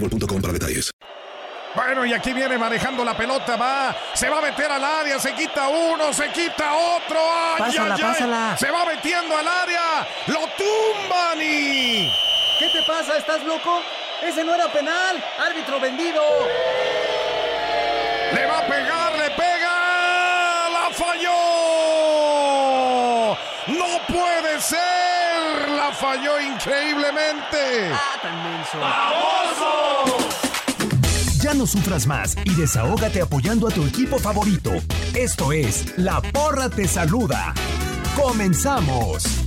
boostmobile.com 0.00 0.40
para 0.40 0.52
detalles. 0.52 0.90
Bueno, 1.74 2.06
y 2.06 2.14
aquí 2.14 2.32
viene 2.32 2.56
manejando 2.56 3.04
la 3.04 3.14
pelota, 3.14 3.54
va, 3.56 3.94
se 4.14 4.30
va 4.30 4.38
a 4.38 4.40
meter 4.40 4.70
al 4.70 4.82
área, 4.82 5.18
se 5.18 5.34
quita 5.34 5.68
uno, 5.68 6.10
se 6.10 6.30
quita 6.30 6.72
otro, 6.72 7.18
¡ay, 7.20 7.58
Pásala, 7.58 7.94
ay, 7.94 8.00
ay! 8.02 8.12
pásala. 8.12 8.56
Se 8.58 8.70
va 8.70 8.86
metiendo 8.86 9.36
al 9.36 9.46
área, 9.46 10.08
lo 10.28 10.40
tumban 10.56 11.38
y... 11.42 12.10
¿Qué 12.58 12.70
te 12.72 12.82
pasa? 12.86 13.18
¿Estás 13.18 13.44
loco? 13.44 13.82
Ese 14.22 14.42
no 14.42 14.54
era 14.54 14.72
penal. 14.72 15.22
Árbitro 15.38 15.78
vendido. 15.78 16.22
Le 18.32 18.46
va 18.46 18.58
a 18.58 18.66
pegar, 18.66 18.85
la 25.88 25.92
falló 25.92 26.40
increíblemente. 26.40 27.92
Ah, 27.92 28.18
tan 28.22 28.42
menso. 28.42 28.78
Ya 31.42 31.54
no 31.54 31.66
sufras 31.66 32.06
más 32.06 32.36
y 32.44 32.54
desahógate 32.54 33.22
apoyando 33.22 33.68
a 33.68 33.70
tu 33.70 33.86
equipo 33.86 34.18
favorito. 34.18 34.72
Esto 35.14 35.52
es 35.52 35.96
La 35.96 36.20
Porra 36.20 36.68
Te 36.68 36.88
Saluda. 36.88 37.54
¡Comenzamos! 38.16 39.45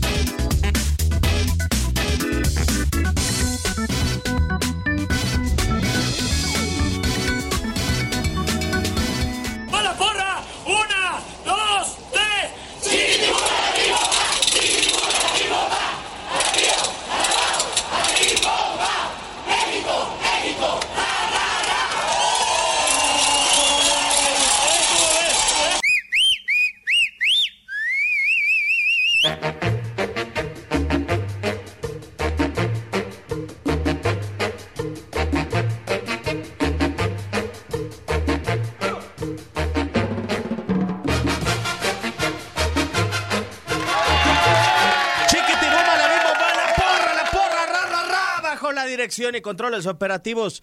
Dirección 49.09 49.33
y 49.33 49.41
controles 49.41 49.87
operativos 49.87 50.61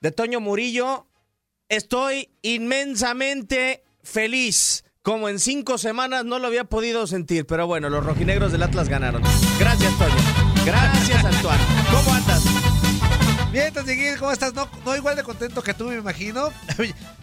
de 0.00 0.10
Toño 0.10 0.40
Murillo. 0.40 1.06
Estoy 1.68 2.28
inmensamente 2.42 3.84
feliz. 4.02 4.84
Como 5.02 5.28
en 5.28 5.38
cinco 5.38 5.78
semanas 5.78 6.24
no 6.24 6.40
lo 6.40 6.48
había 6.48 6.64
podido 6.64 7.06
sentir, 7.06 7.46
pero 7.46 7.68
bueno, 7.68 7.88
los 7.90 8.04
rojinegros 8.04 8.50
del 8.50 8.64
Atlas 8.64 8.88
ganaron. 8.88 9.22
Gracias, 9.60 9.96
Toño. 9.96 10.16
Gracias, 10.64 11.24
Antoine. 11.24 11.62
¿Cómo 11.92 12.14
andas? 12.14 12.42
Bien, 13.52 13.72
Tatiquín, 13.72 14.16
¿cómo 14.18 14.32
estás? 14.32 14.54
No, 14.54 14.68
no 14.84 14.96
igual 14.96 15.14
de 15.14 15.22
contento 15.22 15.62
que 15.62 15.74
tú, 15.74 15.84
me 15.84 15.96
imagino. 15.96 16.50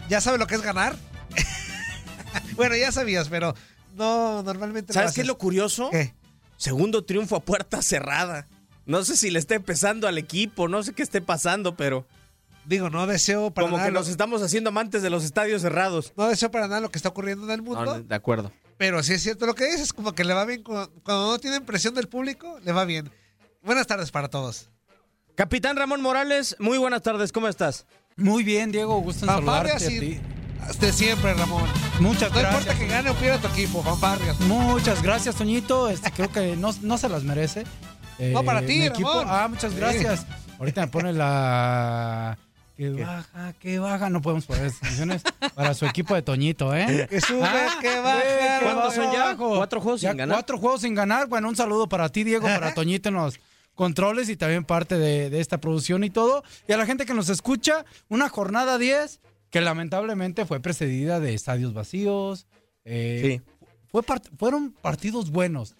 ya 0.08 0.22
sabes 0.22 0.40
lo 0.40 0.46
que 0.46 0.54
es 0.54 0.62
ganar. 0.62 0.96
bueno, 2.56 2.76
ya 2.76 2.92
sabías, 2.92 3.28
pero 3.28 3.54
no, 3.94 4.42
normalmente 4.42 4.94
¿Sabes 4.94 5.12
qué 5.12 5.20
es 5.20 5.26
lo 5.26 5.36
curioso? 5.36 5.90
¿Qué? 5.90 6.14
Segundo 6.56 7.04
triunfo 7.04 7.36
a 7.36 7.40
puerta 7.40 7.82
cerrada. 7.82 8.46
No 8.86 9.04
sé 9.04 9.16
si 9.16 9.30
le 9.30 9.38
está 9.38 9.54
empezando 9.54 10.08
al 10.08 10.18
equipo, 10.18 10.68
no 10.68 10.82
sé 10.82 10.92
qué 10.92 11.02
esté 11.02 11.20
pasando, 11.20 11.76
pero 11.76 12.06
Digo, 12.64 12.90
no 12.90 13.06
deseo 13.08 13.50
para 13.50 13.66
como 13.66 13.76
nada. 13.76 13.88
que 13.88 13.92
lo- 13.92 13.98
nos 14.00 14.08
estamos 14.08 14.40
haciendo 14.40 14.70
amantes 14.70 15.02
de 15.02 15.10
los 15.10 15.24
estadios 15.24 15.62
cerrados. 15.62 16.12
No 16.16 16.28
deseo 16.28 16.48
para 16.50 16.68
nada 16.68 16.80
lo 16.80 16.90
que 16.92 16.98
está 16.98 17.08
ocurriendo 17.08 17.44
en 17.44 17.50
el 17.50 17.60
mundo. 17.62 17.84
No, 17.84 18.00
de 18.00 18.14
acuerdo. 18.14 18.52
Pero 18.78 19.02
sí 19.02 19.14
es 19.14 19.22
cierto 19.22 19.46
lo 19.46 19.54
que 19.56 19.66
dices, 19.68 19.92
como 19.92 20.12
que 20.14 20.22
le 20.24 20.32
va 20.32 20.44
bien. 20.44 20.62
cu- 20.62 20.88
Cuando 21.02 21.26
no 21.32 21.38
tienen 21.40 21.64
presión 21.64 21.92
del 21.94 22.06
público, 22.08 22.60
le 22.62 22.70
va 22.72 22.84
bien. 22.84 23.10
Buenas 23.64 23.86
tardes 23.88 24.12
para 24.12 24.28
todos. 24.28 24.70
Capitán 25.34 25.76
Ramón 25.76 26.02
Morales, 26.02 26.54
muy 26.60 26.78
buenas 26.78 27.02
tardes, 27.02 27.32
¿cómo 27.32 27.48
estás? 27.48 27.84
Muy 28.16 28.44
bien, 28.44 28.70
Diego, 28.70 28.96
gusto 29.00 29.24
en 29.24 29.30
saludarte 29.32 29.72
a 29.72 29.78
ti. 29.78 30.20
De 30.78 30.92
siempre, 30.92 31.34
Ramón. 31.34 31.64
Muchas 31.98 32.30
No 32.32 32.38
gracias. 32.38 32.60
importa 32.62 32.78
que 32.78 32.86
gane 32.86 33.10
o 33.10 33.14
pierda 33.14 33.40
tu 33.40 33.48
equipo, 33.48 33.82
fanfarrias. 33.82 34.38
Muchas 34.40 35.02
gracias, 35.02 35.34
Toñito. 35.34 35.88
Este, 35.88 36.12
creo 36.12 36.30
que 36.30 36.54
no, 36.56 36.70
no 36.82 36.96
se 36.98 37.08
las 37.08 37.24
merece. 37.24 37.64
Eh, 38.18 38.32
No, 38.32 38.44
para 38.44 38.64
ti, 38.64 38.84
equipo. 38.86 39.08
Ramón. 39.10 39.26
Ah, 39.28 39.48
muchas 39.48 39.72
Sí. 39.72 39.78
gracias. 39.78 40.26
Ahorita 40.58 40.82
me 40.82 40.88
pone 40.88 41.12
la. 41.12 42.38
Que 42.76 42.90
baja, 42.90 43.52
que 43.60 43.78
baja. 43.78 44.10
No 44.10 44.22
podemos 44.22 44.46
poner 44.46 44.66
esas 44.66 44.80
canciones 44.80 45.22
para 45.54 45.74
su 45.74 45.84
equipo 45.86 46.14
de 46.14 46.22
Toñito, 46.22 46.74
¿eh? 46.74 47.06
Que 47.08 47.20
sube, 47.20 47.42
Ah, 47.44 47.78
que 47.80 47.96
baja. 48.00 48.60
¿Cuántos 48.62 48.94
son 48.94 49.12
ya? 49.12 49.36
¿Cuatro 49.36 49.80
juegos 49.80 50.00
Ya 50.00 50.10
sin 50.10 50.18
ganar? 50.18 50.36
Cuatro 50.36 50.58
juegos 50.58 50.80
sin 50.80 50.94
ganar. 50.94 51.28
Bueno, 51.28 51.48
un 51.48 51.56
saludo 51.56 51.88
para 51.88 52.08
ti, 52.08 52.24
Diego, 52.24 52.46
para 52.46 52.74
Toñito 52.74 53.08
en 53.10 53.16
los 53.16 53.38
controles 53.74 54.28
y 54.28 54.36
también 54.36 54.64
parte 54.64 54.98
de, 54.98 55.30
de 55.30 55.40
esta 55.40 55.58
producción 55.58 56.02
y 56.04 56.10
todo. 56.10 56.42
Y 56.68 56.72
a 56.72 56.76
la 56.76 56.86
gente 56.86 57.06
que 57.06 57.14
nos 57.14 57.28
escucha, 57.28 57.84
una 58.08 58.28
jornada 58.28 58.78
10 58.78 59.20
que 59.50 59.60
lamentablemente 59.60 60.46
fue 60.46 60.60
precedida 60.60 61.20
de 61.20 61.34
estadios 61.34 61.74
vacíos. 61.74 62.46
eh, 62.84 63.40
fue 63.90 64.02
part- 64.02 64.28
fueron 64.38 64.72
partidos 64.72 65.30
buenos, 65.30 65.76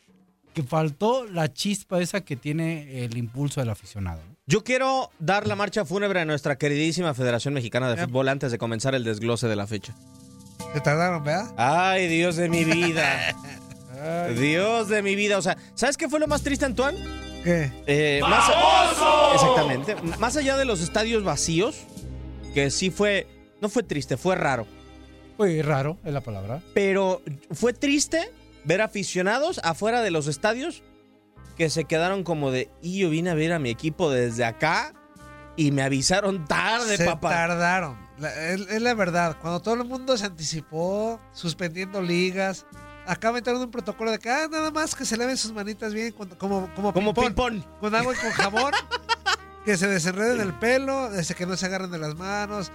que 0.53 0.63
faltó 0.63 1.27
la 1.27 1.53
chispa 1.53 2.01
esa 2.01 2.21
que 2.23 2.37
tiene 2.37 3.05
el 3.05 3.17
impulso 3.17 3.61
del 3.61 3.71
aficionado. 3.71 4.21
Yo 4.47 4.65
quiero 4.65 5.11
dar 5.19 5.47
la 5.47 5.57
marcha 5.57 5.85
fúnebre 5.85 6.21
a 6.21 6.25
nuestra 6.25 6.57
queridísima 6.57 7.15
Federación 7.15 7.55
Mexicana 7.55 7.95
de 7.95 8.05
Fútbol 8.05 8.29
antes 8.29 8.51
de 8.51 8.59
comenzar 8.59 8.95
el 8.95 9.05
desglose 9.05 9.47
de 9.49 9.57
la 9.57 9.67
fecha. 9.67 9.95
Se 10.75 10.81
tardaron, 10.81 11.23
¿verdad? 11.23 11.53
Ay, 11.57 12.09
Dios 12.09 12.37
de 12.37 12.49
mi 12.49 12.65
vida. 12.65 13.35
Dios 14.37 14.89
de 14.89 15.03
mi 15.03 15.15
vida. 15.15 15.39
O 15.39 15.43
sea, 15.43 15.57
¿sabes 15.75 15.97
qué 15.97 16.09
fue 16.09 16.19
lo 16.19 16.27
más 16.27 16.43
triste, 16.43 16.65
Antoine? 16.65 16.99
¿Qué? 17.45 17.71
Eh, 17.87 18.21
más, 18.23 18.51
exactamente. 19.35 19.97
Más 20.19 20.37
allá 20.37 20.57
de 20.57 20.65
los 20.65 20.81
estadios 20.81 21.25
vacíos, 21.25 21.77
que 22.55 22.71
sí 22.71 22.91
fue, 22.91 23.27
no 23.61 23.69
fue 23.69 23.83
triste, 23.83 24.17
fue 24.17 24.35
raro. 24.35 24.67
Fue 25.37 25.63
raro, 25.63 25.99
es 26.05 26.13
la 26.13 26.21
palabra. 26.21 26.63
Pero 26.75 27.23
fue 27.53 27.73
triste 27.73 28.31
ver 28.65 28.81
aficionados 28.83 29.61
afuera 29.65 30.01
de 30.03 30.11
los 30.11 30.27
estadios 30.27 30.83
que 31.57 31.69
se 31.71 31.85
quedaron 31.85 32.25
como 32.25 32.51
de, 32.51 32.71
y 32.81 32.99
yo 33.01 33.11
vine 33.11 33.31
a 33.31 33.35
ver 33.35 33.53
a 33.53 33.59
mi 33.59 33.71
equipo 33.71 34.11
desde 34.11 34.45
acá 34.45 34.95
y 35.57 35.71
me 35.71 35.83
avisaron 35.83 36.47
tarde, 36.47 36.97
Se 36.97 37.05
papá. 37.05 37.29
tardaron. 37.31 37.99
La- 38.19 38.35
es, 38.51 38.61
es 38.69 38.81
la 38.81 38.95
verdad. 38.95 39.37
Cuando 39.41 39.61
todo 39.61 39.75
el 39.75 39.85
mundo 39.85 40.17
se 40.17 40.25
anticipó, 40.27 41.21
suspendiendo 41.33 42.01
ligas, 42.01 42.65
acá 43.07 43.33
metieron 43.33 43.61
un 43.61 43.71
protocolo 43.71 44.11
de 44.13 44.19
que 44.19 44.31
ah, 44.31 44.49
nada 44.51 44.71
más 44.71 44.95
que 44.95 45.05
se 45.05 45.17
laven 45.17 45.37
sus 45.37 45.53
manitas 45.53 45.93
bien, 45.93 46.13
cuando- 46.13 46.39
como, 46.39 46.73
como, 46.75 46.93
Como 46.93 47.13
ping-pong, 47.13 47.53
ping-pong. 47.61 47.79
con 47.81 47.95
agua 47.95 48.15
y 48.15 48.17
con 48.17 48.31
jabón, 48.31 48.73
que 49.67 49.77
se 49.77 49.89
desenreden 49.89 50.41
el 50.41 50.55
pelo, 50.55 51.11
desde 51.11 51.35
que 51.35 51.45
no 51.47 51.57
se 51.57 51.67
agarren 51.67 51.91
de 51.91 51.99
las 51.99 52.15
manos. 52.15 52.73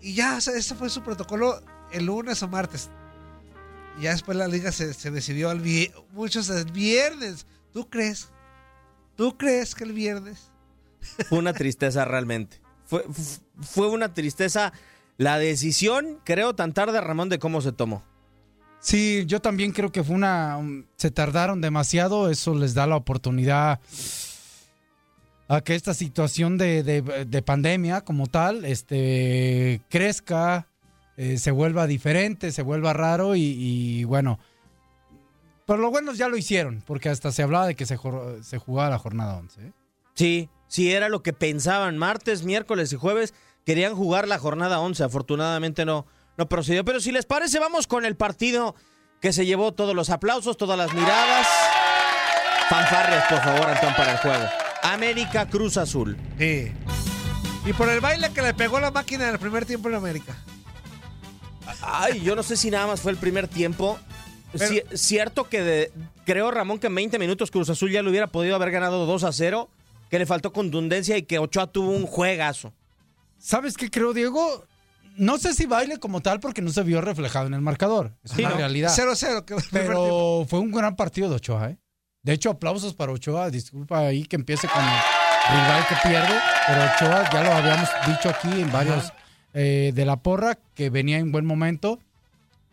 Y 0.00 0.14
ya, 0.14 0.36
o 0.36 0.40
sea, 0.40 0.54
ese 0.54 0.74
fue 0.76 0.88
su 0.90 1.02
protocolo 1.02 1.60
el 1.90 2.06
lunes 2.06 2.42
o 2.42 2.48
martes. 2.48 2.90
Y 3.98 4.02
ya 4.02 4.10
después 4.10 4.36
la 4.36 4.48
liga 4.48 4.72
se, 4.72 4.92
se 4.94 5.10
decidió 5.10 5.50
al 5.50 5.60
vi- 5.60 5.90
muchos 6.12 6.48
el 6.50 6.64
viernes. 6.72 7.46
¿Tú 7.72 7.88
crees? 7.88 8.28
¿Tú 9.16 9.36
crees 9.36 9.74
que 9.74 9.84
el 9.84 9.92
viernes? 9.92 10.50
Fue 11.28 11.38
una 11.38 11.52
tristeza 11.52 12.04
realmente. 12.04 12.60
Fue, 12.86 13.04
fue 13.60 13.88
una 13.88 14.12
tristeza 14.12 14.72
la 15.16 15.38
decisión, 15.38 16.18
creo, 16.24 16.54
tan 16.54 16.72
tarde, 16.72 17.00
Ramón, 17.00 17.28
de 17.28 17.38
cómo 17.38 17.60
se 17.60 17.72
tomó. 17.72 18.02
Sí, 18.80 19.24
yo 19.26 19.40
también 19.40 19.72
creo 19.72 19.90
que 19.92 20.02
fue 20.04 20.14
una. 20.14 20.56
um, 20.58 20.84
Se 20.96 21.10
tardaron 21.10 21.60
demasiado. 21.60 22.28
Eso 22.30 22.54
les 22.54 22.74
da 22.74 22.86
la 22.86 22.96
oportunidad 22.96 23.80
a 25.48 25.60
que 25.60 25.74
esta 25.74 25.94
situación 25.94 26.58
de, 26.58 26.82
de- 26.82 27.24
de 27.24 27.42
pandemia 27.42 28.00
como 28.02 28.26
tal 28.26 28.64
este, 28.64 29.80
crezca, 29.88 30.68
eh, 31.16 31.38
se 31.38 31.50
vuelva 31.50 31.86
diferente, 31.86 32.52
se 32.52 32.62
vuelva 32.62 32.92
raro 32.92 33.36
y, 33.36 33.42
y, 33.42 34.04
bueno. 34.04 34.38
Por 35.66 35.78
lo 35.78 35.90
bueno 35.90 36.12
ya 36.12 36.28
lo 36.28 36.36
hicieron, 36.36 36.82
porque 36.86 37.08
hasta 37.08 37.32
se 37.32 37.42
hablaba 37.42 37.66
de 37.66 37.74
que 37.74 37.86
se, 37.86 37.96
jor- 37.96 38.42
se 38.42 38.58
jugaba 38.58 38.90
la 38.90 38.98
jornada 38.98 39.36
11. 39.38 39.60
¿eh? 39.62 39.72
Sí, 40.14 40.50
sí, 40.68 40.92
era 40.92 41.08
lo 41.08 41.22
que 41.22 41.32
pensaban. 41.32 41.96
Martes, 41.96 42.42
miércoles 42.44 42.92
y 42.92 42.96
jueves 42.96 43.32
querían 43.64 43.94
jugar 43.94 44.28
la 44.28 44.38
jornada 44.38 44.80
11. 44.80 45.04
Afortunadamente 45.04 45.86
no, 45.86 46.04
no 46.36 46.48
procedió. 46.50 46.84
Pero 46.84 47.00
si 47.00 47.12
les 47.12 47.24
parece, 47.24 47.58
vamos 47.60 47.86
con 47.86 48.04
el 48.04 48.14
partido 48.14 48.74
que 49.22 49.32
se 49.32 49.46
llevó 49.46 49.72
todos 49.72 49.94
los 49.94 50.10
aplausos, 50.10 50.58
todas 50.58 50.76
las 50.76 50.92
miradas. 50.92 51.46
Fanfarrias, 52.68 53.24
por 53.30 53.40
favor, 53.42 53.68
Antón, 53.70 53.94
para 53.96 54.12
el 54.12 54.18
juego. 54.18 54.44
América 54.82 55.48
Cruz 55.48 55.76
Azul. 55.78 56.16
Sí. 56.38 56.72
Y 57.64 57.72
por 57.72 57.88
el 57.88 58.00
baile 58.00 58.30
que 58.34 58.42
le 58.42 58.52
pegó 58.52 58.80
la 58.80 58.90
máquina 58.90 59.28
en 59.28 59.32
el 59.34 59.38
primer 59.38 59.64
tiempo 59.64 59.88
en 59.88 59.94
América. 59.94 60.36
Ay, 61.82 62.20
yo 62.20 62.34
no 62.36 62.42
sé 62.42 62.56
si 62.56 62.70
nada 62.70 62.86
más 62.86 63.00
fue 63.00 63.12
el 63.12 63.18
primer 63.18 63.48
tiempo. 63.48 63.98
Pero- 64.52 64.72
Ci- 64.72 64.84
cierto 64.96 65.48
que 65.48 65.62
de- 65.62 65.92
creo, 66.24 66.50
Ramón, 66.50 66.78
que 66.78 66.86
en 66.86 66.94
20 66.94 67.18
minutos 67.18 67.50
Cruz 67.50 67.68
Azul 67.70 67.90
ya 67.90 68.02
le 68.02 68.10
hubiera 68.10 68.28
podido 68.28 68.54
haber 68.54 68.70
ganado 68.70 69.04
2 69.06 69.24
a 69.24 69.32
0, 69.32 69.68
que 70.10 70.18
le 70.18 70.26
faltó 70.26 70.52
contundencia 70.52 71.16
y 71.16 71.22
que 71.24 71.38
Ochoa 71.40 71.66
tuvo 71.66 71.90
un 71.90 72.06
juegazo. 72.06 72.72
¿Sabes 73.38 73.76
qué 73.76 73.90
creo, 73.90 74.12
Diego? 74.12 74.64
No 75.16 75.38
sé 75.38 75.54
si 75.54 75.66
baile 75.66 75.98
como 75.98 76.20
tal 76.20 76.40
porque 76.40 76.62
no 76.62 76.70
se 76.70 76.82
vio 76.82 77.00
reflejado 77.00 77.46
en 77.46 77.54
el 77.54 77.60
marcador. 77.60 78.12
Es 78.24 78.32
Sí, 78.32 78.42
una 78.42 78.50
no. 78.50 78.56
realidad. 78.56 78.92
0-0. 78.94 79.44
que 79.44 79.54
el 79.54 79.62
primer 79.62 79.86
tiempo. 79.86 80.02
Pero 80.40 80.46
fue 80.48 80.58
un 80.60 80.70
gran 80.72 80.96
partido 80.96 81.28
de 81.28 81.36
Ochoa, 81.36 81.70
¿eh? 81.70 81.78
De 82.22 82.32
hecho, 82.32 82.50
aplausos 82.50 82.94
para 82.94 83.12
Ochoa. 83.12 83.50
Disculpa 83.50 83.98
ahí 83.98 84.24
que 84.24 84.36
empiece 84.36 84.66
con 84.68 84.82
el 84.82 84.90
rival 85.50 85.86
que 85.88 86.08
pierde. 86.08 86.34
Pero 86.66 86.80
Ochoa, 86.84 87.30
ya 87.32 87.42
lo 87.44 87.52
habíamos 87.52 87.88
dicho 88.06 88.28
aquí 88.30 88.48
en 88.60 88.72
varios 88.72 89.12
eh, 89.54 89.92
de 89.94 90.04
la 90.04 90.16
porra, 90.16 90.58
que 90.74 90.90
venía 90.90 91.18
en 91.18 91.32
buen 91.32 91.46
momento, 91.46 91.98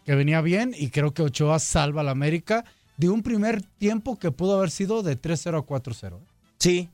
que 0.06 0.16
venía 0.16 0.42
bien. 0.42 0.76
Y 0.78 0.90
creo 0.90 1.14
que 1.14 1.22
Ochoa 1.22 1.60
salva 1.60 2.02
a 2.02 2.04
la 2.04 2.12
América 2.12 2.66
de 2.98 3.10
un 3.10 3.24
primer 3.24 3.62
tiempo 3.62 4.20
que 4.20 4.32
pudo 4.32 4.58
haber 4.58 4.70
sido 4.72 5.02
de 5.04 5.20
3-0 5.20 5.58
a 5.60 5.62
4-0. 5.66 6.18
¿eh? 6.18 6.20
Sí. 6.60 6.90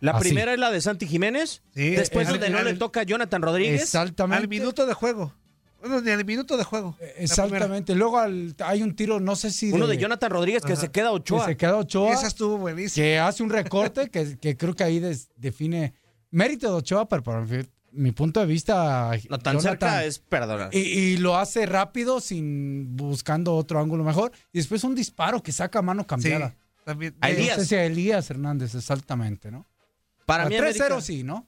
La 0.00 0.12
Así. 0.12 0.28
primera 0.28 0.52
es 0.52 0.58
la 0.60 0.70
de 0.70 0.80
Santi 0.80 1.06
Jiménez. 1.08 1.62
Sí, 1.74 1.90
después 1.90 2.28
donde 2.28 2.50
no 2.50 2.62
le 2.62 2.74
toca 2.74 3.00
a 3.00 3.02
Jonathan 3.02 3.42
Rodríguez. 3.42 3.82
Exactamente. 3.82 4.42
Al 4.42 4.48
minuto 4.48 4.86
de 4.86 4.94
juego. 4.94 5.32
Bueno, 5.80 6.00
ni 6.00 6.10
al 6.10 6.24
minuto 6.24 6.56
de 6.56 6.64
juego. 6.64 6.96
Exactamente. 7.16 7.94
Luego 7.94 8.18
al- 8.18 8.54
hay 8.64 8.82
un 8.82 8.94
tiro, 8.96 9.18
no 9.20 9.34
sé 9.36 9.50
si. 9.50 9.70
Uno 9.72 9.86
de 9.86 9.96
Jonathan 9.98 10.30
Rodríguez 10.30 10.62
que 10.64 10.72
Ajá. 10.72 10.80
se 10.82 10.90
queda 10.90 11.08
a 11.08 11.10
que 11.10 11.16
Ochoa. 11.16 11.46
se 11.46 11.56
queda 11.56 11.76
Ochoa. 11.76 12.12
Esa 12.12 12.26
estuvo 12.28 12.58
buenísima. 12.58 13.04
que 13.04 13.18
hace 13.18 13.42
un 13.44 13.50
recorte 13.50 14.08
que, 14.08 14.38
que 14.38 14.56
creo 14.56 14.74
que 14.74 14.84
ahí 14.84 14.98
des- 15.00 15.28
define 15.36 15.94
mérito 16.30 16.68
de 16.68 16.74
Ochoa, 16.74 17.08
pero 17.08 17.22
para 17.22 17.40
mi, 17.42 17.64
mi 17.98 18.12
punto 18.12 18.40
de 18.40 18.46
vista, 18.46 19.10
No 19.28 19.38
tan 19.38 19.56
Jonathan- 19.56 19.62
cerca 19.90 20.04
es 20.04 20.18
perdonar. 20.18 20.70
y, 20.74 20.78
y 20.78 21.16
lo 21.18 21.36
hace 21.36 21.66
rápido, 21.66 22.20
sin 22.20 22.96
buscando 22.96 23.54
otro 23.54 23.80
ángulo 23.80 24.04
mejor. 24.04 24.32
Y 24.52 24.58
después 24.58 24.84
un 24.84 24.94
disparo 24.94 25.42
que 25.42 25.52
saca 25.52 25.80
a 25.80 25.82
mano 25.82 26.02
Sí, 26.02 26.06
cambiada. 26.08 26.54
también. 26.84 27.14
A 27.20 27.30
Elías. 27.30 27.58
No 27.58 27.62
sé 27.64 27.68
si 27.68 27.74
a 27.74 27.84
Elías 27.84 28.30
Hernández, 28.30 28.74
exactamente, 28.74 29.50
¿no? 29.50 29.66
Para 30.26 30.44
A 30.44 30.48
mí 30.48 30.56
3-0 30.56 30.60
América- 30.86 31.00
sí, 31.00 31.22
¿no? 31.24 31.46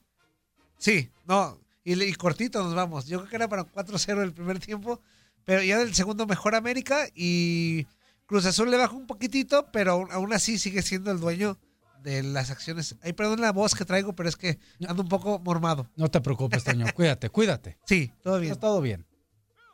Sí, 0.77 1.09
no. 1.27 1.57
Y, 1.83 2.13
cortito 2.13 2.63
nos 2.63 2.75
vamos. 2.75 3.07
Yo 3.07 3.19
creo 3.19 3.29
que 3.29 3.35
era 3.37 3.47
para 3.49 3.63
4-0 3.63 4.21
el 4.23 4.33
primer 4.33 4.59
tiempo. 4.59 4.99
Pero 5.45 5.63
ya 5.63 5.79
del 5.79 5.93
segundo 5.95 6.27
mejor 6.27 6.53
América. 6.55 7.07
Y 7.15 7.87
Cruz 8.27 8.45
Azul 8.45 8.69
le 8.69 8.77
bajó 8.77 8.95
un 8.97 9.07
poquitito. 9.07 9.67
Pero 9.71 10.07
aún 10.11 10.33
así 10.33 10.57
sigue 10.59 10.81
siendo 10.83 11.11
el 11.11 11.19
dueño 11.19 11.57
de 12.01 12.23
las 12.23 12.51
acciones. 12.51 12.95
Ay, 13.03 13.13
perdón 13.13 13.41
la 13.41 13.51
voz 13.51 13.75
que 13.75 13.85
traigo, 13.85 14.13
pero 14.13 14.27
es 14.29 14.35
que 14.35 14.59
ando 14.87 15.03
un 15.03 15.09
poco 15.09 15.39
mormado. 15.39 15.89
No 15.95 16.09
te 16.09 16.21
preocupes, 16.21 16.63
Toño. 16.63 16.85
cuídate, 16.95 17.29
cuídate. 17.29 17.77
Sí, 17.85 18.11
todo 18.23 18.39
bien. 18.39 18.51
Está 18.53 18.61
todo 18.67 18.81
bien. 18.81 19.05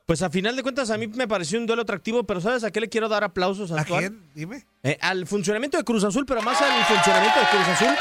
Pues 0.06 0.22
a 0.22 0.30
final 0.30 0.56
de 0.56 0.64
cuentas 0.64 0.90
a 0.90 0.98
mí 0.98 1.08
me 1.08 1.28
pareció 1.28 1.60
un 1.60 1.66
duelo 1.66 1.82
atractivo, 1.82 2.24
pero 2.26 2.40
¿sabes 2.40 2.64
a 2.64 2.72
qué 2.72 2.80
le 2.80 2.88
quiero 2.88 3.10
dar 3.10 3.24
aplausos, 3.26 3.72
¿A 3.72 3.80
Antoine? 3.80 4.08
quién? 4.10 4.32
Dime. 4.34 4.66
Eh, 4.84 4.98
al 5.02 5.28
funcionamiento 5.28 5.78
de 5.78 5.84
Cruz 5.84 6.04
Azul, 6.06 6.26
pero 6.26 6.42
más 6.42 6.62
al 6.62 6.84
funcionamiento 6.86 7.40
de 7.40 7.46
Cruz 7.48 7.68
Azul. 7.68 7.96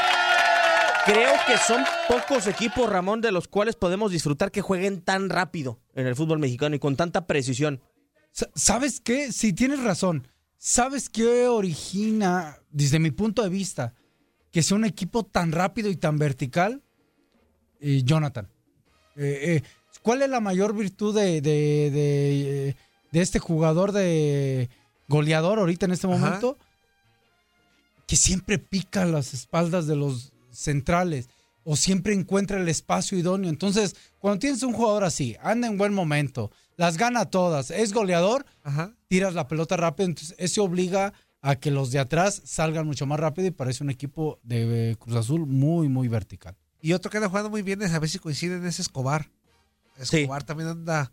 Creo 1.05 1.31
que 1.47 1.57
son 1.57 1.83
pocos 2.09 2.47
equipos, 2.47 2.89
Ramón, 2.89 3.21
de 3.21 3.31
los 3.31 3.47
cuales 3.47 3.75
podemos 3.75 4.11
disfrutar 4.11 4.51
que 4.51 4.61
jueguen 4.61 5.01
tan 5.01 5.29
rápido 5.29 5.79
en 5.95 6.05
el 6.05 6.15
fútbol 6.17 6.39
mexicano 6.39 6.75
y 6.75 6.79
con 6.79 6.97
tanta 6.97 7.27
precisión. 7.27 7.81
Sa- 8.31 8.49
¿Sabes 8.55 8.99
qué? 8.99 9.31
Si 9.31 9.53
tienes 9.53 9.81
razón. 9.83 10.27
¿Sabes 10.57 11.07
qué 11.09 11.47
origina, 11.47 12.57
desde 12.71 12.99
mi 12.99 13.11
punto 13.11 13.41
de 13.43 13.49
vista, 13.49 13.93
que 14.57 14.63
sea 14.63 14.75
un 14.75 14.85
equipo 14.85 15.23
tan 15.23 15.51
rápido 15.51 15.87
y 15.91 15.95
tan 15.97 16.17
vertical? 16.17 16.81
Eh, 17.79 18.01
Jonathan. 18.03 18.49
Eh, 19.15 19.61
eh, 19.61 19.63
¿Cuál 20.01 20.23
es 20.23 20.29
la 20.31 20.39
mayor 20.39 20.75
virtud 20.75 21.13
de, 21.13 21.41
de- 21.41 21.91
de, 21.91 22.75
de 23.11 23.21
este 23.21 23.37
jugador 23.37 23.91
de 23.91 24.67
goleador 25.07 25.59
ahorita 25.59 25.85
en 25.85 25.91
este 25.91 26.07
Ajá. 26.07 26.17
momento? 26.17 26.57
Que 28.07 28.15
siempre 28.15 28.57
pica 28.57 29.05
las 29.05 29.35
espaldas 29.35 29.85
de 29.85 29.95
los 29.95 30.33
centrales 30.49 31.29
o 31.63 31.75
siempre 31.75 32.15
encuentra 32.15 32.59
el 32.59 32.67
espacio 32.67 33.15
idóneo. 33.15 33.51
Entonces, 33.51 33.95
cuando 34.17 34.39
tienes 34.39 34.63
un 34.63 34.73
jugador 34.73 35.03
así, 35.03 35.37
anda 35.43 35.67
en 35.67 35.77
buen 35.77 35.93
momento, 35.93 36.49
las 36.77 36.97
gana 36.97 37.25
todas, 37.25 37.69
es 37.69 37.93
goleador, 37.93 38.43
Ajá. 38.63 38.95
tiras 39.07 39.35
la 39.35 39.47
pelota 39.47 39.77
rápido, 39.77 40.07
entonces 40.09 40.35
eso 40.39 40.63
obliga 40.63 41.13
a 41.41 41.55
que 41.55 41.71
los 41.71 41.91
de 41.91 41.99
atrás 41.99 42.41
salgan 42.45 42.85
mucho 42.87 43.05
más 43.05 43.19
rápido 43.19 43.47
y 43.47 43.51
parece 43.51 43.83
un 43.83 43.89
equipo 43.89 44.39
de 44.43 44.91
eh, 44.91 44.95
Cruz 44.97 45.15
Azul 45.15 45.45
muy, 45.45 45.87
muy 45.89 46.07
vertical. 46.07 46.55
Y 46.81 46.93
otro 46.93 47.09
que 47.11 47.17
anda 47.17 47.29
jugando 47.29 47.49
muy 47.49 47.61
bien 47.61 47.81
es 47.81 47.93
a 47.93 47.99
ver 47.99 48.09
si 48.09 48.19
coinciden 48.19 48.65
es 48.65 48.79
Escobar. 48.79 49.29
Escobar 49.97 50.43
también 50.43 50.69
anda 50.69 51.11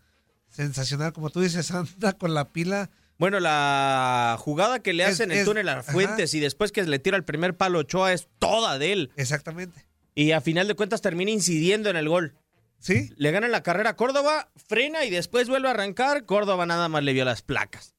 sensacional, 0.49 1.12
como 1.12 1.31
tú 1.31 1.40
dices, 1.40 1.71
anda 1.73 2.12
con 2.14 2.35
la 2.35 2.52
pila. 2.52 2.90
Bueno, 3.19 3.38
la 3.40 4.37
jugada 4.40 4.81
que 4.81 4.93
le 4.93 5.04
Es- 5.04 5.11
hacen 5.11 5.31
en 5.33 5.38
el 5.38 5.45
túnel 5.45 5.69
a 5.69 5.78
ajá. 5.78 5.93
Fuentes 5.93 6.35
y 6.35 6.40
después 6.40 6.73
que 6.73 6.83
le 6.85 6.99
tira 6.99 7.16
el 7.16 7.25
primer 7.25 7.57
palo 7.57 7.78
a 7.78 7.83
Ochoa 7.83 8.12
es 8.12 8.28
toda 8.38 8.78
de 8.78 8.93
él. 8.93 9.11
Exactamente. 9.16 9.87
Y 10.14 10.33
a 10.33 10.40
final 10.40 10.69
de 10.69 10.75
cuentas 10.75 11.00
termina 11.00 11.31
incidiendo 11.31 11.90
en 11.90 11.97
el 11.97 12.09
gol. 12.09 12.35
¿Sí? 12.78 13.11
Le 13.16 13.31
ganan 13.31 13.50
la 13.50 13.62
carrera 13.62 13.90
a 13.90 13.97
Córdoba, 13.97 14.50
frena 14.57 15.04
y 15.07 15.11
después 15.11 15.49
vuelve 15.49 15.69
a 15.69 15.71
arrancar. 15.71 16.26
Córdoba 16.26 16.66
nada 16.66 16.88
más 16.88 17.02
le 17.02 17.12
vio 17.14 17.25
las 17.25 17.40
placas. 17.43 17.93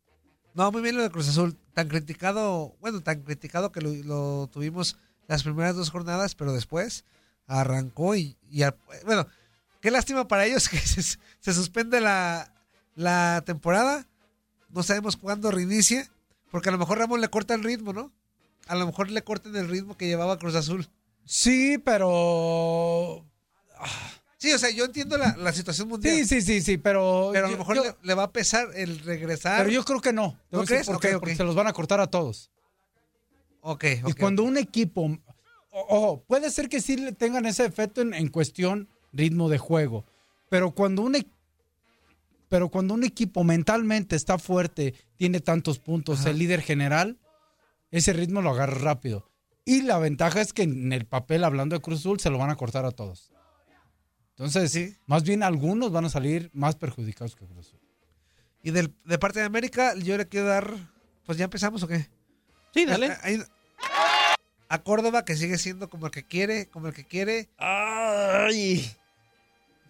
No, 0.55 0.71
muy 0.71 0.81
bien 0.81 0.95
lo 0.95 1.03
de 1.03 1.11
Cruz 1.11 1.27
Azul. 1.27 1.57
Tan 1.73 1.89
criticado, 1.89 2.77
bueno, 2.79 3.01
tan 3.01 3.21
criticado 3.23 3.73
que 3.73 3.81
lo, 3.81 4.47
tuvimos 4.47 4.97
las 5.27 5.43
primeras 5.43 5.75
dos 5.75 5.91
jornadas, 5.91 6.33
pero 6.33 6.53
después 6.53 7.03
arrancó 7.45 8.15
y, 8.15 8.37
bueno, 9.03 9.27
qué 9.81 9.91
lástima 9.91 10.27
para 10.27 10.45
ellos 10.45 10.69
que 10.69 10.77
se, 10.77 11.53
suspende 11.53 11.99
la, 11.99 12.53
la 12.95 13.43
temporada. 13.45 14.07
No 14.69 14.81
sabemos 14.81 15.17
cuándo 15.17 15.51
reinicie, 15.51 16.09
porque 16.51 16.69
a 16.69 16.71
lo 16.71 16.77
mejor 16.77 16.99
Ramón 16.99 17.19
le 17.19 17.27
corta 17.27 17.53
el 17.53 17.63
ritmo, 17.63 17.91
¿no? 17.91 18.13
A 18.67 18.75
lo 18.75 18.85
mejor 18.85 19.11
le 19.11 19.23
corten 19.23 19.57
el 19.57 19.67
ritmo 19.67 19.97
que 19.97 20.07
llevaba 20.07 20.39
Cruz 20.39 20.55
Azul. 20.55 20.87
Sí, 21.25 21.77
pero. 21.79 23.25
Sí, 24.45 24.53
o 24.53 24.59
sea, 24.59 24.69
yo 24.69 24.85
entiendo 24.85 25.17
la, 25.17 25.35
la 25.37 25.51
situación 25.53 25.87
mundial. 25.87 26.15
Sí, 26.15 26.25
sí, 26.25 26.41
sí, 26.41 26.61
sí, 26.61 26.77
pero. 26.77 27.31
Pero 27.33 27.47
a 27.47 27.49
lo 27.49 27.53
yo- 27.55 27.59
mejor 27.59 27.75
yo- 27.77 27.83
le, 27.83 27.95
le 28.03 28.13
va 28.13 28.23
a 28.23 28.31
pesar 28.31 28.67
el 28.75 28.99
regresar. 28.99 29.57
Pero 29.59 29.71
yo 29.71 29.83
creo 29.83 30.01
que 30.01 30.13
no. 30.13 30.31
Te 30.31 30.35
¿No 30.35 30.37
voy 30.51 30.59
a 30.59 30.61
decir 30.61 30.67
crees? 30.75 30.85
por 30.87 30.95
Ok, 30.97 31.01
qué, 31.01 31.15
ok. 31.15 31.19
Porque 31.21 31.35
se 31.35 31.43
los 31.43 31.55
van 31.55 31.67
a 31.67 31.73
cortar 31.73 31.99
a 31.99 32.07
todos. 32.07 32.51
Ok, 33.61 33.83
y 33.85 34.11
ok, 34.11 34.19
cuando 34.19 34.43
un 34.43 34.57
equipo. 34.57 35.01
o- 35.71 35.85
Ojo, 35.89 36.23
puede 36.27 36.49
ser 36.51 36.69
que 36.69 36.79
sí 36.81 36.95
le 36.97 37.11
tengan 37.11 37.45
ese 37.45 37.65
efecto 37.65 38.01
en, 38.01 38.13
en 38.13 38.27
cuestión 38.29 38.87
ritmo 39.11 39.49
de 39.49 39.57
juego. 39.57 40.05
Pero 40.49 40.71
cuando 40.71 41.01
un 41.01 41.15
e- 41.15 41.27
pero 42.47 42.69
cuando 42.69 42.93
un 42.93 43.03
equipo 43.03 43.43
mentalmente 43.43 44.15
está 44.15 44.37
fuerte, 44.37 44.93
tiene 45.17 45.39
tantos 45.39 45.79
puntos, 45.79 46.25
el 46.27 46.37
líder 46.37 46.61
general, 46.61 47.17
ese 47.91 48.13
ritmo 48.13 48.41
lo 48.41 48.51
agarra 48.51 48.75
rápido. 48.75 49.27
Y 49.65 49.81
la 49.81 49.97
ventaja 49.97 50.41
es 50.41 50.53
que 50.53 50.61
en 50.61 50.93
el 50.93 51.05
papel, 51.05 51.43
hablando 51.43 51.75
de 51.75 51.81
Cruz 51.81 52.01
Azul, 52.01 52.19
se 52.19 52.29
lo 52.29 52.37
van 52.37 52.51
a 52.51 52.55
cortar 52.55 52.85
a 52.85 52.91
todos. 52.91 53.31
Entonces, 54.37 54.97
más 55.07 55.23
bien 55.23 55.43
algunos 55.43 55.91
van 55.91 56.05
a 56.05 56.09
salir 56.09 56.49
más 56.53 56.75
perjudicados 56.75 57.35
que 57.35 57.45
Cruz 57.45 57.57
Azul. 57.67 57.79
Y 58.63 58.71
del, 58.71 58.93
de 59.05 59.17
parte 59.17 59.39
de 59.39 59.45
América, 59.45 59.93
yo 59.95 60.17
le 60.17 60.27
quiero 60.27 60.47
dar. 60.47 60.73
Pues 61.25 61.37
ya 61.37 61.45
empezamos 61.45 61.81
o 61.83 61.87
qué? 61.87 62.09
Sí, 62.73 62.85
dale. 62.85 63.07
A, 63.07 63.13
a- 63.13 64.35
a 64.67 64.81
Córdoba, 64.83 65.23
que 65.23 65.35
sigue 65.37 65.57
siendo 65.59 65.89
como 65.89 66.07
el 66.07 66.11
que 66.11 66.23
quiere, 66.23 66.67
como 66.67 66.87
el 66.87 66.93
que 66.93 67.05
quiere. 67.05 67.47
Ay. 67.57 68.91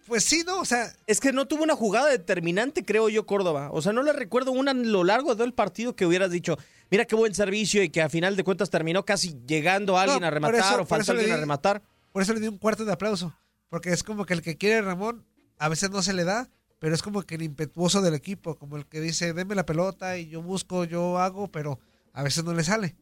Pues 0.06 0.22
sí, 0.24 0.44
¿no? 0.46 0.60
O 0.60 0.64
sea. 0.64 0.92
Es 1.06 1.18
que 1.18 1.32
no 1.32 1.46
tuvo 1.46 1.64
una 1.64 1.74
jugada 1.74 2.08
determinante, 2.10 2.84
creo 2.84 3.08
yo, 3.08 3.26
Córdoba. 3.26 3.70
O 3.72 3.82
sea, 3.82 3.92
no 3.92 4.02
le 4.02 4.12
recuerdo 4.12 4.52
una 4.52 4.70
a 4.70 4.74
lo 4.74 5.02
largo 5.02 5.30
de 5.30 5.36
todo 5.36 5.44
el 5.46 5.54
partido 5.54 5.96
que 5.96 6.06
hubieras 6.06 6.30
dicho, 6.30 6.56
mira 6.90 7.04
qué 7.06 7.16
buen 7.16 7.34
servicio 7.34 7.82
y 7.82 7.88
que 7.88 8.02
a 8.02 8.08
final 8.10 8.36
de 8.36 8.44
cuentas 8.44 8.70
terminó 8.70 9.04
casi 9.04 9.34
llegando 9.46 9.98
alguien 9.98 10.20
No, 10.20 10.26
a 10.26 10.30
rematar 10.30 10.60
eso- 10.60 10.82
o 10.82 10.86
faltó 10.86 11.12
alguien 11.12 11.32
a 11.32 11.36
rematar. 11.38 11.82
Por 12.12 12.22
eso 12.22 12.32
le 12.34 12.40
di 12.40 12.46
un 12.48 12.58
cuarto 12.58 12.84
de 12.84 12.92
aplauso. 12.92 13.34
Porque 13.68 13.90
es 13.92 14.02
como 14.02 14.24
que 14.26 14.34
el 14.34 14.42
que 14.42 14.56
quiere 14.56 14.80
Ramón, 14.82 15.24
a 15.58 15.68
veces 15.68 15.90
no 15.90 16.02
se 16.02 16.12
le 16.12 16.24
da, 16.24 16.48
pero 16.78 16.94
es 16.94 17.02
como 17.02 17.22
que 17.22 17.34
el 17.36 17.42
impetuoso 17.42 18.00
del 18.02 18.14
equipo, 18.14 18.56
como 18.56 18.76
el 18.76 18.86
que 18.86 19.00
dice, 19.00 19.32
deme 19.32 19.54
la 19.54 19.66
pelota 19.66 20.18
y 20.18 20.28
yo 20.28 20.42
busco, 20.42 20.84
yo 20.84 21.18
hago, 21.18 21.48
pero 21.48 21.80
a 22.12 22.22
veces 22.22 22.44
no 22.44 22.52
le 22.54 22.62
sale. 22.64 22.94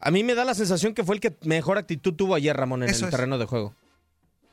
A 0.00 0.10
mí 0.10 0.22
me 0.22 0.34
da 0.34 0.44
la 0.44 0.54
sensación 0.54 0.92
que 0.92 1.04
fue 1.04 1.14
el 1.14 1.20
que 1.20 1.36
mejor 1.44 1.78
actitud 1.78 2.12
tuvo 2.14 2.34
ayer, 2.34 2.54
Ramón, 2.56 2.82
en 2.82 2.90
Eso 2.90 3.04
el 3.06 3.08
es. 3.08 3.10
terreno 3.12 3.38
de 3.38 3.46
juego. 3.46 3.74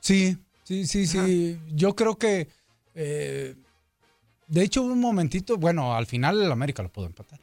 Sí, 0.00 0.38
sí, 0.64 0.86
sí, 0.86 1.06
sí. 1.06 1.60
Yo 1.74 1.94
creo 1.94 2.16
que. 2.16 2.48
eh, 2.94 3.54
de 4.46 4.62
hecho, 4.62 4.82
un 4.82 4.98
momentito. 5.00 5.56
Bueno, 5.58 5.94
al 5.94 6.06
final 6.06 6.40
el 6.42 6.50
América 6.52 6.82
lo 6.82 6.90
pudo 6.90 7.06
empatar. 7.06 7.40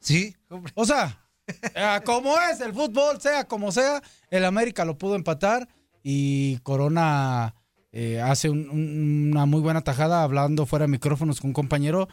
Sí, 0.00 0.36
hombre. 0.48 0.72
O 0.76 0.84
sea, 0.84 1.20
como 2.04 2.38
es 2.40 2.60
el 2.60 2.72
fútbol, 2.72 3.20
sea 3.20 3.44
como 3.44 3.72
sea, 3.72 4.02
el 4.30 4.44
América 4.44 4.84
lo 4.84 4.96
pudo 4.96 5.16
empatar 5.16 5.68
y 6.02 6.58
Corona 6.58 7.54
eh, 7.92 8.20
hace 8.20 8.50
un- 8.50 8.68
un- 8.68 9.30
una 9.32 9.46
muy 9.46 9.60
buena 9.60 9.80
tajada 9.80 10.22
hablando 10.22 10.66
fuera 10.66 10.84
de 10.84 10.90
micrófonos 10.92 11.40
con 11.40 11.48
un 11.50 11.54
compañero. 11.54 12.06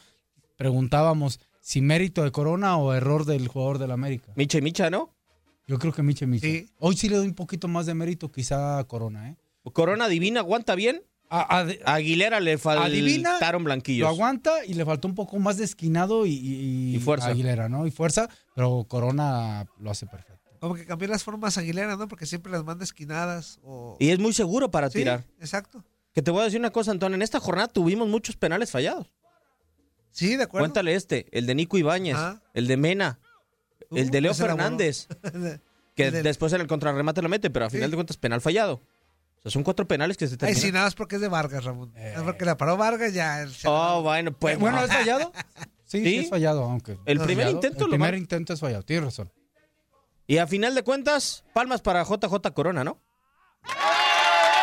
Preguntábamos 0.56 1.40
si 1.62 1.82
mérito 1.82 2.24
de 2.24 2.32
Corona 2.32 2.78
o 2.78 2.94
error 2.94 3.26
del 3.26 3.48
jugador 3.48 3.78
del 3.80 3.92
América. 3.92 4.32
Micha 4.36 4.58
y 4.60 4.62
Micha, 4.62 4.90
¿no? 4.90 5.14
Yo 5.68 5.80
creo 5.80 5.92
que 5.94 6.04
Micha 6.04 6.26
y 6.26 6.28
Micha. 6.28 6.48
Hoy 6.80 6.96
sí 6.96 7.10
le 7.10 7.18
doy 7.18 7.28
un 7.28 7.34
poquito 7.34 7.68
más 7.68 7.86
de 7.88 7.94
mérito 7.94 8.32
quizá 8.32 8.80
a 8.80 8.84
Corona, 8.86 9.30
¿eh? 9.32 9.36
Corona 9.74 10.08
Divina 10.08 10.42
aguanta 10.42 10.76
bien. 10.76 11.02
A, 11.28 11.66
A 11.86 11.94
Aguilera 11.96 12.40
le 12.40 12.58
faltaron 12.60 13.64
blanquillos. 13.64 14.02
Lo 14.08 14.10
aguanta 14.14 14.64
y 14.64 14.76
le 14.76 14.86
faltó 14.86 15.08
un 15.08 15.16
poco 15.16 15.40
más 15.40 15.58
de 15.58 15.66
esquinado 15.66 16.28
y, 16.28 16.34
y- 16.34 16.96
Y 16.96 17.00
fuerza. 17.00 17.28
Aguilera, 17.30 17.68
¿no? 17.68 17.88
Y 17.88 17.92
fuerza, 17.92 18.30
pero 18.56 18.86
Corona 18.88 19.66
lo 19.80 19.90
hace 19.90 20.06
perfecto. 20.06 20.35
Como 20.68 20.76
que 20.76 20.86
cambió 20.86 21.08
las 21.08 21.24
formas 21.24 21.58
Aguilera, 21.58 21.96
¿no? 21.96 22.08
Porque 22.08 22.26
siempre 22.26 22.52
las 22.52 22.64
manda 22.64 22.84
esquinadas 22.84 23.60
o... 23.64 23.98
Y 24.00 24.10
es 24.10 24.18
muy 24.20 24.34
seguro 24.34 24.72
para 24.72 24.90
Sí, 24.90 24.98
tirar. 25.00 25.24
exacto. 25.40 25.84
Que 26.14 26.22
te 26.22 26.32
voy 26.32 26.42
a 26.42 26.46
decir 26.46 26.60
una 26.60 26.72
cosa, 26.72 26.90
Antonio. 26.92 27.16
En 27.16 27.22
esta 27.22 27.40
jornada 27.40 27.68
tuvimos 27.68 28.08
muchos 28.08 28.36
penales 28.36 28.72
fallados. 28.72 29.14
Sí, 30.12 30.38
de 30.38 30.44
acuerdo. 30.44 30.64
Cuéntale 30.64 30.96
este, 30.96 31.28
el 31.38 31.46
de 31.46 31.56
Nico 31.56 31.78
Ibáñez, 31.78 32.18
el 32.54 32.68
de 32.68 32.78
Mena, 32.78 33.20
el 33.92 34.10
de 34.10 34.22
Leo. 34.22 34.34
Fernández, 34.34 35.08
que 35.96 36.10
del- 36.10 36.24
después 36.24 36.52
en 36.54 36.62
el 36.62 36.68
contrarremate 36.68 37.22
lo 37.22 37.30
mete, 37.30 37.50
pero 37.50 37.66
a 37.66 37.70
final 37.70 37.92
de 37.92 37.98
cuentas 37.98 38.18
penal 38.18 38.42
fallado. 38.42 38.82
O 39.38 39.42
sea, 39.42 39.52
son 39.52 39.64
cuatro 39.64 39.88
penales 39.88 40.18
que 40.18 40.26
se 40.28 40.34
Ay, 40.34 40.38
terminan. 40.38 40.62
sí, 40.62 40.72
nada 40.72 40.86
más 40.86 40.96
porque 40.96 41.16
es 41.18 41.22
de 41.22 41.28
Vargas, 41.28 41.64
Ramón. 41.66 41.94
Es 41.96 42.20
porque 42.22 42.46
la 42.46 42.58
paró 42.58 42.78
Vargas 42.78 43.14
ya. 43.14 43.46
Oh, 43.66 44.02
bueno, 44.02 44.32
pues. 44.32 44.58
Bueno, 44.58 44.82
¿es 44.84 44.92
fallado? 44.92 45.32
Sí, 45.88 46.00
sí, 46.00 46.06
¿Sí? 46.06 46.18
es 46.18 46.30
fallado, 46.32 46.64
aunque. 46.64 46.98
El 47.06 47.20
primer 47.20 47.46
fallado. 47.46 47.52
intento 47.52 47.86
El 47.86 47.92
lo 47.92 47.98
primer 47.98 48.16
intento 48.16 48.54
es 48.54 48.60
fallado, 48.60 48.82
tienes 48.82 49.06
razón. 49.06 49.32
Y 50.28 50.38
a 50.38 50.48
final 50.48 50.74
de 50.74 50.84
cuentas, 50.84 51.44
palmas 51.54 51.82
para 51.82 52.04
JJ 52.04 52.52
Corona, 52.54 52.84
¿no? 52.84 53.00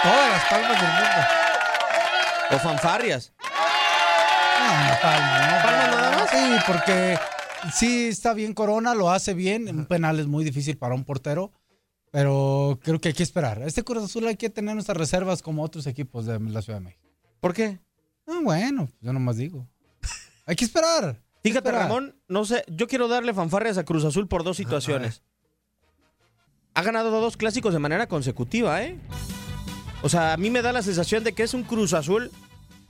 Todas 0.02 0.30
las 0.30 0.44
palmas 0.46 0.80
del 0.80 0.90
mundo. 0.90 1.26
O 2.50 2.58
fanfarrias. 2.58 3.32
Ah, 3.38 4.98
palma, 5.00 5.46
¿no? 5.46 5.62
¿Palma 5.62 5.86
nada 5.86 6.18
más? 6.18 6.30
Sí, 6.30 6.64
porque 6.66 7.18
sí 7.72 8.08
está 8.08 8.34
bien 8.34 8.54
Corona, 8.54 8.94
lo 8.94 9.10
hace 9.10 9.34
bien. 9.34 9.68
Un 9.68 9.86
penal 9.86 10.18
es 10.18 10.26
muy 10.26 10.44
difícil 10.44 10.76
para 10.76 10.94
un 10.94 11.04
portero, 11.04 11.52
pero 12.10 12.80
creo 12.82 13.00
que 13.00 13.08
hay 13.08 13.14
que 13.14 13.22
esperar. 13.22 13.62
Este 13.62 13.84
Cruz 13.84 14.02
Azul 14.02 14.26
hay 14.26 14.36
que 14.36 14.50
tener 14.50 14.74
nuestras 14.74 14.98
reservas 14.98 15.42
como 15.42 15.62
otros 15.62 15.86
equipos 15.86 16.26
de 16.26 16.40
la 16.40 16.62
Ciudad 16.62 16.80
de 16.80 16.86
México. 16.86 17.08
¿Por 17.38 17.54
qué? 17.54 17.78
Ah, 18.26 18.40
bueno, 18.42 18.88
yo 19.00 19.12
nomás 19.12 19.36
digo. 19.36 19.68
Hay 20.46 20.56
que 20.56 20.64
esperar. 20.64 21.22
Fíjate. 21.44 21.70
Ramón, 21.70 22.20
no 22.26 22.44
sé, 22.44 22.64
yo 22.68 22.88
quiero 22.88 23.06
darle 23.06 23.32
fanfarrias 23.32 23.78
a 23.78 23.84
Cruz 23.84 24.04
Azul 24.04 24.26
por 24.26 24.42
dos 24.42 24.56
situaciones. 24.56 25.22
Ha 26.74 26.82
ganado 26.82 27.10
dos 27.10 27.36
clásicos 27.36 27.72
de 27.72 27.78
manera 27.78 28.06
consecutiva, 28.06 28.82
¿eh? 28.82 28.98
O 30.02 30.08
sea, 30.08 30.32
a 30.32 30.36
mí 30.36 30.50
me 30.50 30.62
da 30.62 30.72
la 30.72 30.82
sensación 30.82 31.22
de 31.22 31.32
que 31.32 31.42
es 31.42 31.54
un 31.54 31.62
Cruz 31.62 31.92
Azul 31.92 32.30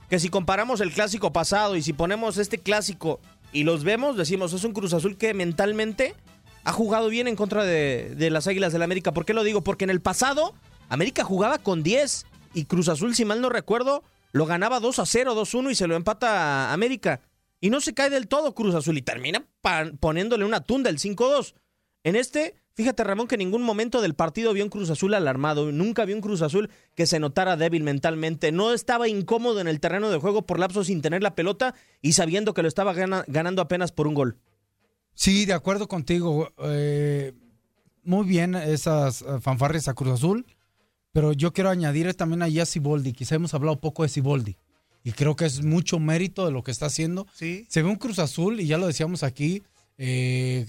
que 0.09 0.19
si 0.19 0.29
comparamos 0.29 0.81
el 0.81 0.91
clásico 0.91 1.33
pasado 1.33 1.75
y 1.75 1.81
si 1.81 1.93
ponemos 1.93 2.37
este 2.37 2.57
clásico 2.57 3.19
y 3.51 3.63
los 3.63 3.83
vemos, 3.83 4.17
decimos, 4.17 4.53
es 4.53 4.63
un 4.63 4.73
Cruz 4.73 4.93
Azul 4.93 5.17
que 5.17 5.33
mentalmente 5.33 6.15
ha 6.63 6.71
jugado 6.71 7.09
bien 7.09 7.27
en 7.27 7.35
contra 7.35 7.63
de, 7.65 8.15
las 8.31 8.47
Águilas 8.47 8.71
del 8.71 8.79
la 8.79 8.85
América. 8.85 9.11
¿Por 9.11 9.25
qué 9.25 9.33
lo 9.33 9.43
digo? 9.43 9.63
Porque 9.63 9.83
en 9.83 9.89
el 9.89 10.01
pasado 10.01 10.53
América 10.89 11.23
jugaba 11.23 11.57
con 11.57 11.83
10 11.83 12.25
y 12.53 12.65
Cruz 12.65 12.89
Azul, 12.89 13.15
si 13.15 13.25
mal 13.25 13.41
no 13.41 13.49
recuerdo, 13.49 14.03
lo 14.31 14.45
ganaba 14.45 14.79
2 14.79 14.99
a 14.99 15.05
0, 15.05 15.35
2 15.35 15.53
a 15.53 15.57
1 15.57 15.71
y 15.71 15.75
se 15.75 15.87
lo 15.87 15.95
empata 15.95 16.69
a 16.69 16.73
América. 16.73 17.21
Y 17.59 17.69
no 17.69 17.79
se 17.79 17.93
cae 17.93 18.09
del 18.09 18.27
todo 18.27 18.55
Cruz 18.55 18.75
Azul 18.75 18.97
y 18.97 19.01
termina 19.01 19.45
poniéndole 19.99 20.45
una 20.45 20.61
tunda 20.61 20.89
el 20.89 20.99
5-2. 20.99 21.53
En 22.03 22.15
este, 22.15 22.55
fíjate 22.75 23.03
Ramón 23.03 23.27
que 23.27 23.35
en 23.35 23.39
ningún 23.39 23.61
momento 23.63 24.01
del 24.01 24.13
partido 24.13 24.51
vio 24.53 24.63
un 24.63 24.69
Cruz 24.69 24.89
Azul 24.89 25.13
alarmado, 25.13 25.71
nunca 25.71 26.03
vio 26.05 26.15
un 26.15 26.21
Cruz 26.21 26.41
Azul 26.41 26.69
que 26.95 27.05
se 27.05 27.19
notara 27.19 27.55
débil 27.55 27.83
mentalmente, 27.83 28.51
no 28.51 28.73
estaba 28.73 29.07
incómodo 29.07 29.61
en 29.61 29.67
el 29.67 29.79
terreno 29.79 30.09
de 30.09 30.17
juego 30.19 30.41
por 30.45 30.59
lapso 30.59 30.83
sin 30.83 31.01
tener 31.01 31.23
la 31.23 31.35
pelota 31.35 31.75
y 32.01 32.13
sabiendo 32.13 32.53
que 32.53 32.61
lo 32.61 32.67
estaba 32.67 32.93
gana- 32.93 33.23
ganando 33.27 33.61
apenas 33.61 33.91
por 33.91 34.07
un 34.07 34.15
gol. 34.15 34.37
Sí, 35.13 35.45
de 35.45 35.53
acuerdo 35.53 35.87
contigo. 35.87 36.51
eh, 36.63 37.33
muy 38.03 38.25
bien 38.25 38.55
esas 38.55 39.21
eh, 39.21 39.25
fanfarrias 39.39 39.87
a 39.87 39.93
Cruz 39.93 40.11
Azul, 40.15 40.45
pero 41.13 41.31
yo 41.31 41.53
quiero 41.53 41.69
añadir 41.69 42.13
también 42.15 42.41
ahí 42.41 42.59
a 42.59 42.65
Siboldi. 42.65 43.13
Quizá 43.13 43.35
hemos 43.35 43.53
hablado 43.53 43.79
poco 43.79 44.03
de 44.03 44.09
Siboldi 44.09 44.57
y 45.05 45.11
creo 45.13 45.37
que 45.37 45.45
es 45.45 45.63
mucho 45.63 45.99
mérito 45.99 46.45
de 46.45 46.51
lo 46.51 46.63
que 46.63 46.71
está 46.71 46.87
haciendo. 46.87 47.27
Sí. 47.33 47.65
Se 47.69 47.81
ve 47.81 47.87
un 47.89 47.95
Cruz 47.95 48.19
Azul 48.19 48.59
y 48.59 48.65
ya 48.67 48.77
lo 48.77 48.87
decíamos 48.87 49.23
aquí, 49.23 49.63
eh, 49.97 50.65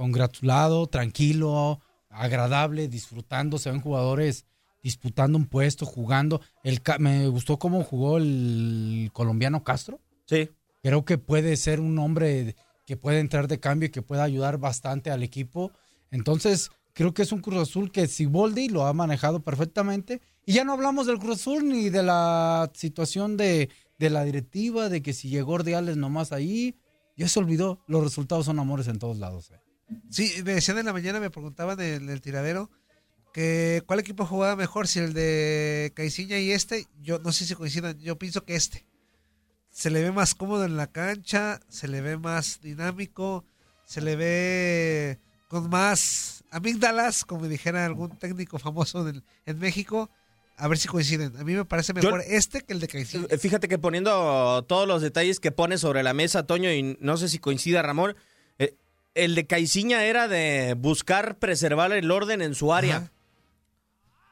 congratulado, 0.00 0.86
tranquilo, 0.86 1.78
agradable, 2.08 2.88
disfrutando. 2.88 3.58
Se 3.58 3.70
ven 3.70 3.82
jugadores 3.82 4.46
disputando 4.82 5.36
un 5.36 5.44
puesto, 5.44 5.84
jugando. 5.84 6.40
El, 6.64 6.80
me 7.00 7.28
gustó 7.28 7.58
cómo 7.58 7.84
jugó 7.84 8.16
el 8.16 9.10
colombiano 9.12 9.62
Castro. 9.62 10.00
Sí. 10.24 10.48
Creo 10.82 11.04
que 11.04 11.18
puede 11.18 11.54
ser 11.58 11.80
un 11.80 11.98
hombre 11.98 12.56
que 12.86 12.96
puede 12.96 13.20
entrar 13.20 13.46
de 13.46 13.60
cambio 13.60 13.88
y 13.88 13.90
que 13.90 14.00
pueda 14.00 14.24
ayudar 14.24 14.56
bastante 14.56 15.10
al 15.10 15.22
equipo. 15.22 15.70
Entonces, 16.10 16.70
creo 16.94 17.12
que 17.12 17.20
es 17.20 17.32
un 17.32 17.42
Cruz 17.42 17.58
Azul 17.68 17.92
que 17.92 18.06
Siboldi 18.06 18.70
lo 18.70 18.86
ha 18.86 18.94
manejado 18.94 19.40
perfectamente. 19.40 20.22
Y 20.46 20.54
ya 20.54 20.64
no 20.64 20.72
hablamos 20.72 21.08
del 21.08 21.18
Cruz 21.18 21.40
Azul 21.40 21.68
ni 21.68 21.90
de 21.90 22.02
la 22.02 22.70
situación 22.72 23.36
de, 23.36 23.68
de 23.98 24.08
la 24.08 24.24
directiva, 24.24 24.88
de 24.88 25.02
que 25.02 25.12
si 25.12 25.28
llegó 25.28 25.52
Ordiales 25.52 25.98
nomás 25.98 26.32
ahí. 26.32 26.74
Ya 27.18 27.28
se 27.28 27.38
olvidó. 27.38 27.84
Los 27.86 28.02
resultados 28.02 28.46
son 28.46 28.58
amores 28.58 28.88
en 28.88 28.98
todos 28.98 29.18
lados. 29.18 29.50
eh. 29.50 29.60
Sí, 30.10 30.42
me 30.44 30.54
decían 30.54 30.78
en 30.78 30.86
la 30.86 30.92
mañana, 30.92 31.20
me 31.20 31.30
preguntaban 31.30 31.80
en 31.80 32.08
el 32.08 32.20
tiradero 32.20 32.70
que 33.32 33.82
cuál 33.86 34.00
equipo 34.00 34.26
jugaba 34.26 34.56
mejor, 34.56 34.88
si 34.88 34.98
el 34.98 35.12
de 35.12 35.92
Caiciña 35.94 36.38
y 36.38 36.52
este. 36.52 36.86
Yo 37.00 37.18
no 37.18 37.32
sé 37.32 37.46
si 37.46 37.54
coincidan, 37.54 37.98
yo 37.98 38.18
pienso 38.18 38.44
que 38.44 38.56
este. 38.56 38.86
Se 39.70 39.90
le 39.90 40.02
ve 40.02 40.10
más 40.10 40.34
cómodo 40.34 40.64
en 40.64 40.76
la 40.76 40.88
cancha, 40.88 41.60
se 41.68 41.86
le 41.86 42.00
ve 42.00 42.16
más 42.16 42.60
dinámico, 42.60 43.44
se 43.84 44.00
le 44.00 44.16
ve 44.16 45.18
con 45.48 45.70
más 45.70 46.44
amígdalas, 46.50 47.24
como 47.24 47.46
dijera 47.46 47.84
algún 47.86 48.18
técnico 48.18 48.58
famoso 48.58 49.08
en 49.08 49.58
México. 49.58 50.10
A 50.56 50.68
ver 50.68 50.76
si 50.76 50.88
coinciden. 50.88 51.34
A 51.38 51.44
mí 51.44 51.54
me 51.54 51.64
parece 51.64 51.94
mejor 51.94 52.22
este 52.26 52.60
que 52.60 52.74
el 52.74 52.80
de 52.80 52.88
Caiciña. 52.88 53.26
Fíjate 53.38 53.66
que 53.66 53.78
poniendo 53.78 54.62
todos 54.68 54.86
los 54.86 55.00
detalles 55.00 55.40
que 55.40 55.52
pone 55.52 55.78
sobre 55.78 56.02
la 56.02 56.12
mesa, 56.12 56.46
Toño, 56.46 56.70
y 56.70 56.98
no 57.00 57.16
sé 57.16 57.30
si 57.30 57.38
coincida 57.38 57.80
Ramón, 57.80 58.14
el 59.14 59.34
de 59.34 59.46
Caiciña 59.46 60.04
era 60.04 60.28
de 60.28 60.74
buscar 60.78 61.38
preservar 61.38 61.92
el 61.92 62.10
orden 62.10 62.42
en 62.42 62.54
su 62.54 62.72
área. 62.72 63.10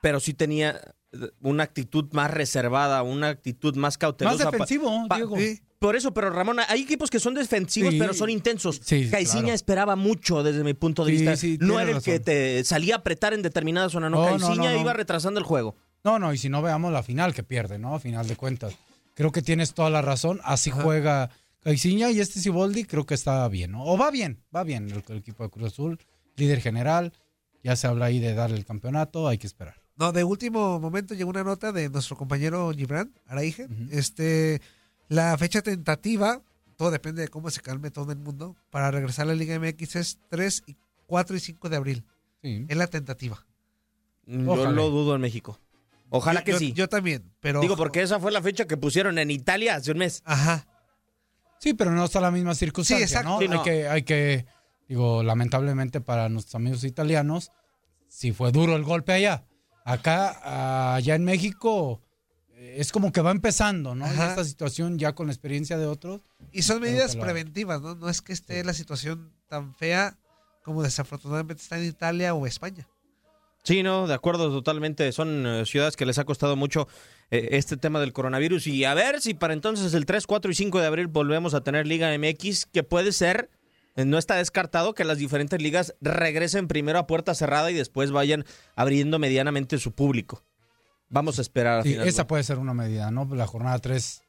pero 0.00 0.20
sí 0.20 0.32
tenía 0.32 0.80
eh, 1.12 1.30
una 1.40 1.64
actitud 1.64 2.06
más 2.12 2.30
reservada, 2.30 3.02
una 3.02 3.28
actitud 3.30 3.74
más 3.76 3.98
cautelosa. 3.98 4.44
Más 4.44 4.52
defensivo, 4.52 5.06
Diego. 5.14 5.36
Por 5.80 5.94
eso, 5.96 6.12
pero 6.14 6.30
Ramón, 6.30 6.58
hay 6.68 6.82
equipos 6.82 7.08
que 7.10 7.18
son 7.20 7.34
defensivos, 7.34 7.92
Sí. 7.92 7.98
pero 8.00 8.12
son 8.14 8.30
intensos. 8.30 8.80
Sí, 8.84 9.08
Caiciña 9.10 9.42
claro. 9.42 9.54
esperaba 9.54 9.96
mucho 9.96 10.42
desde 10.42 10.62
mi 10.64 10.74
punto 10.74 11.04
de 11.04 11.12
Sí, 11.12 11.16
vista. 11.18 11.36
sí, 11.36 11.58
no 11.60 11.78
era 11.80 11.92
el 11.92 12.02
que 12.02 12.18
te 12.20 12.62
salía 12.64 12.94
a 12.96 12.98
apretar 12.98 13.32
en 13.34 13.42
determinada 13.42 13.88
zona, 13.88 14.08
no. 14.10 14.22
No, 14.22 14.28
Caiciña 14.38 14.70
no, 14.70 14.76
no. 14.76 14.80
iba 14.80 14.92
retrasando 14.92 15.38
el 15.40 15.44
juego. 15.46 15.76
No, 16.04 16.18
no, 16.18 16.32
y 16.32 16.38
si 16.38 16.48
no 16.48 16.62
veamos 16.62 16.92
la 16.92 17.02
final 17.02 17.32
que 17.34 17.42
pierde, 17.42 17.78
¿no? 17.78 17.94
A 17.94 18.00
final 18.00 18.26
de 18.26 18.36
cuentas. 18.36 18.74
Creo 19.14 19.30
que 19.32 19.42
tienes 19.42 19.74
toda 19.74 19.90
la 19.90 20.00
razón. 20.02 20.40
Así 20.44 20.70
juega 20.70 21.30
Caiciña 21.72 22.10
y 22.10 22.18
este 22.20 22.40
Siboldi 22.40 22.84
creo 22.84 23.04
que 23.04 23.12
está 23.12 23.46
bien, 23.48 23.72
¿no? 23.72 23.84
O 23.84 23.98
va 23.98 24.10
bien, 24.10 24.42
va 24.56 24.64
bien 24.64 24.88
el, 24.90 25.04
el 25.06 25.18
equipo 25.18 25.42
de 25.42 25.50
Cruz 25.50 25.66
Azul, 25.72 25.98
líder 26.36 26.62
general. 26.62 27.12
Ya 27.62 27.76
se 27.76 27.86
habla 27.86 28.06
ahí 28.06 28.18
de 28.20 28.32
darle 28.32 28.56
el 28.56 28.64
campeonato, 28.64 29.28
hay 29.28 29.36
que 29.36 29.46
esperar. 29.46 29.74
No, 29.96 30.12
de 30.12 30.24
último 30.24 30.80
momento 30.80 31.12
llegó 31.14 31.28
una 31.28 31.44
nota 31.44 31.70
de 31.72 31.90
nuestro 31.90 32.16
compañero 32.16 32.72
Gibran 32.74 33.12
Araige. 33.26 33.68
Este, 33.90 34.62
la 35.08 35.36
fecha 35.36 35.60
tentativa, 35.60 36.40
todo 36.76 36.90
depende 36.90 37.20
de 37.20 37.28
cómo 37.28 37.50
se 37.50 37.60
calme 37.60 37.90
todo 37.90 38.12
el 38.12 38.18
mundo, 38.18 38.56
para 38.70 38.90
regresar 38.90 39.24
a 39.24 39.28
la 39.28 39.34
Liga 39.34 39.58
MX 39.60 39.96
es 39.96 40.18
3, 40.30 40.62
y 40.68 40.76
4 41.06 41.36
y 41.36 41.40
5 41.40 41.68
de 41.68 41.76
abril. 41.76 42.04
Sí. 42.42 42.64
Es 42.66 42.76
la 42.78 42.86
tentativa. 42.86 43.44
Yo 44.24 44.52
Ojalá. 44.52 44.70
lo 44.70 44.88
dudo 44.88 45.16
en 45.16 45.20
México. 45.20 45.60
Ojalá 46.08 46.40
Yo- 46.40 46.44
que 46.46 46.52
yo- 46.52 46.58
sí. 46.60 46.72
Yo 46.72 46.88
también, 46.88 47.30
pero... 47.40 47.60
Digo, 47.60 47.76
porque 47.76 48.00
esa 48.00 48.18
fue 48.18 48.32
la 48.32 48.40
fecha 48.40 48.66
que 48.66 48.78
pusieron 48.78 49.18
en 49.18 49.30
Italia 49.30 49.74
hace 49.74 49.92
un 49.92 49.98
mes. 49.98 50.22
Ajá. 50.24 50.66
Sí, 51.60 51.74
pero 51.74 51.90
no 51.90 52.04
está 52.04 52.20
la 52.20 52.30
misma 52.30 52.54
circunstancia, 52.54 53.06
Sí, 53.06 53.12
exacto. 53.14 53.30
¿no? 53.30 53.38
Sí, 53.40 53.46
Hay 53.52 53.62
que, 53.62 53.88
hay 53.88 54.02
que, 54.02 54.46
digo, 54.88 55.22
lamentablemente 55.22 56.00
para 56.00 56.28
nuestros 56.28 56.54
amigos 56.54 56.84
italianos, 56.84 57.50
sí 58.08 58.32
fue 58.32 58.52
duro 58.52 58.76
el 58.76 58.84
golpe 58.84 59.12
allá. 59.12 59.44
Acá, 59.84 60.94
allá 60.94 61.14
en 61.14 61.24
México, 61.24 62.02
eh, 62.50 62.76
es 62.78 62.92
como 62.92 63.10
que 63.10 63.20
va 63.22 63.30
empezando, 63.30 63.94
¿no? 63.94 64.06
Esta 64.06 64.44
situación 64.44 64.98
ya 64.98 65.14
con 65.14 65.26
la 65.28 65.32
experiencia 65.32 65.78
de 65.78 65.86
otros. 65.86 66.20
Y 66.52 66.62
son 66.62 66.80
medidas 66.80 67.14
la- 67.14 67.22
preventivas, 67.24 67.80
¿no? 67.80 67.94
No 67.94 68.08
es 68.08 68.20
que 68.20 68.32
esté 68.32 68.62
la 68.64 68.74
situación 68.74 69.32
tan 69.48 69.74
fea 69.74 70.16
como 70.62 70.82
desafortunadamente 70.82 71.62
está 71.62 71.78
en 71.78 71.84
Italia 71.86 72.34
o 72.34 72.46
España. 72.46 72.86
Sí, 73.68 73.82
no, 73.82 74.06
de 74.06 74.14
acuerdo 74.14 74.48
totalmente. 74.48 75.12
Son 75.12 75.46
eh, 75.46 75.66
ciudades 75.66 75.94
que 75.94 76.06
les 76.06 76.16
ha 76.16 76.24
costado 76.24 76.56
mucho 76.56 76.88
eh, 77.30 77.50
este 77.50 77.76
tema 77.76 78.00
del 78.00 78.14
coronavirus. 78.14 78.66
Y 78.66 78.86
a 78.86 78.94
ver 78.94 79.20
si 79.20 79.34
para 79.34 79.52
entonces 79.52 79.92
el 79.92 80.06
3, 80.06 80.26
4 80.26 80.50
y 80.50 80.54
5 80.54 80.80
de 80.80 80.86
abril 80.86 81.06
volvemos 81.08 81.52
a 81.52 81.60
tener 81.60 81.86
Liga 81.86 82.08
MX, 82.16 82.64
que 82.64 82.82
puede 82.82 83.12
ser, 83.12 83.50
eh, 83.94 84.06
no 84.06 84.16
está 84.16 84.36
descartado 84.36 84.94
que 84.94 85.04
las 85.04 85.18
diferentes 85.18 85.60
ligas 85.60 85.94
regresen 86.00 86.66
primero 86.66 86.98
a 86.98 87.06
puerta 87.06 87.34
cerrada 87.34 87.70
y 87.70 87.74
después 87.74 88.10
vayan 88.10 88.46
abriendo 88.74 89.18
medianamente 89.18 89.76
su 89.76 89.92
público. 89.92 90.42
Vamos 91.10 91.38
a 91.38 91.42
esperar. 91.42 91.80
a 91.80 91.82
Sí, 91.82 91.90
final, 91.90 92.08
esa 92.08 92.26
puede 92.26 92.44
ser 92.44 92.56
una 92.56 92.72
medida, 92.72 93.10
¿no? 93.10 93.28
La 93.34 93.46
jornada 93.46 93.78
3, 93.80 94.22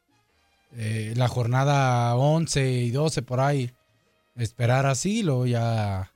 eh, 0.75 1.13
la 1.15 1.29
jornada 1.29 2.13
11 2.17 2.71
y 2.71 2.91
12 2.91 3.21
por 3.21 3.39
ahí, 3.39 3.71
esperar 4.35 4.85
así 4.85 5.19
y 5.19 5.23
luego 5.23 5.45
ya 5.45 6.11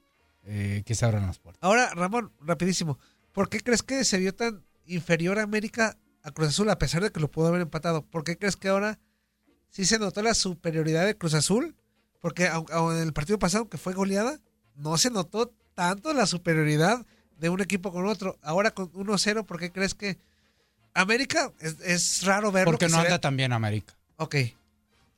eh, 0.46 0.84
que 0.86 0.94
se 0.94 1.06
abran 1.06 1.26
las 1.26 1.40
puertas. 1.40 1.64
Ahora, 1.64 1.90
Ramón, 1.96 2.34
rapidísimo. 2.42 3.00
¿Por 3.34 3.50
qué 3.50 3.60
crees 3.60 3.84
que 3.84 4.04
se 4.06 4.18
vio 4.20 4.34
tan 4.34 4.64
inferior 4.86 5.40
a 5.40 5.44
América 5.44 5.98
a 6.24 6.32
Cruz 6.32 6.50
Azul 6.50 6.70
a 6.70 6.78
pesar 6.80 7.04
de 7.04 7.12
que 7.12 7.20
lo 7.20 7.30
pudo 7.30 7.48
haber 7.48 7.62
empatado? 7.62 8.04
¿Por 8.06 8.24
qué 8.24 8.38
crees 8.38 8.56
que 8.56 8.70
ahora 8.70 9.00
sí 9.70 9.86
se 9.86 10.00
notó 10.00 10.22
la 10.22 10.34
superioridad 10.34 11.06
de 11.06 11.18
Cruz 11.18 11.34
Azul? 11.34 11.76
Porque 12.22 12.46
en 12.46 12.98
el 13.00 13.12
partido 13.12 13.38
pasado, 13.40 13.68
que 13.68 13.78
fue 13.78 13.94
goleada, 13.94 14.40
no 14.76 14.98
se 14.98 15.10
notó 15.10 15.54
tanto 15.74 16.14
la 16.14 16.26
superioridad 16.26 17.06
de 17.38 17.50
un 17.50 17.60
equipo 17.60 17.92
con 17.92 18.06
otro. 18.08 18.38
Ahora 18.42 18.72
con 18.72 18.90
1-0, 18.94 19.46
¿por 19.46 19.60
qué 19.60 19.72
crees 19.72 19.94
que 19.94 20.18
América 20.94 21.52
es, 21.60 21.78
es 21.82 22.24
raro 22.26 22.52
verlo? 22.52 22.72
Porque 22.72 22.86
que 22.86 22.92
no 22.92 23.00
anda 23.00 23.12
ve- 23.16 23.20
tan 23.20 23.36
bien 23.36 23.52
América. 23.52 23.96
Ok. 24.18 24.36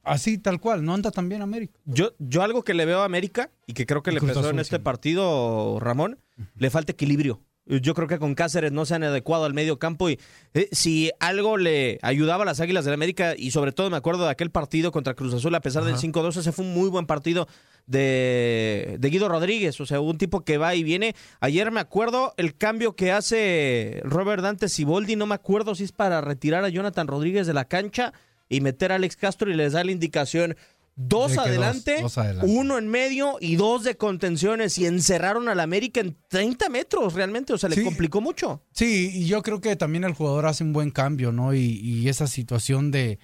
Así, 0.03 0.37
tal 0.37 0.59
cual, 0.59 0.85
no 0.85 0.93
anda 0.93 1.11
tan 1.11 1.27
bien 1.29 1.41
América. 1.41 1.77
Yo, 1.85 2.13
yo 2.19 2.43
algo 2.43 2.63
que 2.63 2.73
le 2.75 2.85
veo 2.85 3.01
a 3.01 3.05
América 3.05 3.49
y 3.65 3.73
que 3.73 3.85
creo 3.85 4.03
que 4.03 4.11
Y 4.11 4.15
le 4.15 4.21
pesó 4.21 4.49
en 4.51 4.59
este 4.59 4.79
partido, 4.79 5.79
Ramón, 5.79 6.19
le 6.57 6.69
falta 6.69 6.91
equilibrio. 6.91 7.41
Yo 7.67 7.95
creo 7.95 8.08
que 8.08 8.19
con 8.19 8.36
Cáceres 8.36 8.71
no 8.71 8.86
se 8.86 8.93
han 8.93 9.04
adecuado 9.04 9.45
al 9.45 9.56
medio 9.56 9.80
campo 9.80 10.08
y 10.10 10.19
eh, 10.54 10.69
si 10.71 11.12
algo 11.19 11.58
le 11.58 11.97
ayudaba 12.04 12.43
a 12.43 12.45
las 12.45 12.60
Águilas 12.60 12.86
del 12.86 12.93
América 12.93 13.34
y 13.36 13.51
sobre 13.51 13.71
todo 13.71 13.89
me 13.89 13.97
acuerdo 13.97 14.25
de 14.25 14.30
aquel 14.30 14.51
partido 14.51 14.91
contra 14.91 15.15
Cruz 15.15 15.34
Azul 15.34 15.56
a 15.56 15.62
pesar 15.62 15.84
del 15.84 15.95
5-2, 15.95 16.38
ese 16.38 16.51
fue 16.51 16.63
un 16.63 16.75
muy 16.75 16.89
buen 16.89 17.08
partido 17.08 17.47
de, 17.88 18.97
de 18.99 19.10
Guido 19.10 19.30
Rodríguez, 19.30 19.80
o 19.82 19.86
sea, 19.88 19.99
un 19.99 20.17
tipo 20.19 20.41
que 20.41 20.60
va 20.60 20.75
y 20.75 20.84
viene. 20.84 21.15
Ayer 21.39 21.71
me 21.71 21.80
acuerdo 21.80 22.34
el 22.38 22.56
cambio 22.56 22.95
que 22.95 23.12
hace 23.12 24.01
Robert 24.04 24.43
Dante 24.43 24.69
Siboldi, 24.69 25.15
no 25.15 25.25
me 25.25 25.36
acuerdo 25.36 25.73
si 25.73 25.86
es 25.86 25.91
para 25.91 26.21
retirar 26.21 26.63
a 26.65 26.69
Jonathan 26.69 27.08
Rodríguez 27.08 27.47
de 27.47 27.54
la 27.54 27.65
cancha 27.65 28.13
y 28.47 28.62
meter 28.62 28.91
a 28.91 28.95
Alex 28.95 29.15
Castro 29.15 29.49
y 29.49 29.56
les 29.56 29.73
da 29.73 29.84
la 29.84 29.91
indicación 29.91 30.56
dos 30.95 31.34
De 31.34 31.39
adelante, 31.39 32.01
dos 32.01 32.17
adelante. 32.17 32.49
uno 32.51 32.77
en 32.77 32.88
medio 32.88 33.38
y 33.41 33.55
dos 33.58 33.84
de 33.84 33.97
contenciones 33.97 34.77
y 34.77 34.86
encerraron 34.86 35.49
al 35.49 35.60
América 35.60 35.99
en 35.99 36.17
30 36.29 36.69
metros 36.69 37.13
realmente, 37.13 37.51
o 37.53 37.58
sea, 37.58 37.67
le 37.69 37.75
Sí. 37.75 37.84
complicó 37.84 38.21
mucho. 38.21 38.62
Sí, 38.71 39.12
y 39.13 39.25
yo 39.25 39.41
creo 39.41 39.60
que 39.60 39.75
también 39.75 40.03
el 40.05 40.13
jugador 40.13 40.45
hace 40.45 40.63
un 40.63 40.71
buen 40.73 40.91
cambio, 40.91 41.31
¿no? 41.31 41.53
Y, 41.53 41.60
y 41.81 42.08
esa 42.10 42.27
situación 42.27 42.91
de 42.91 43.19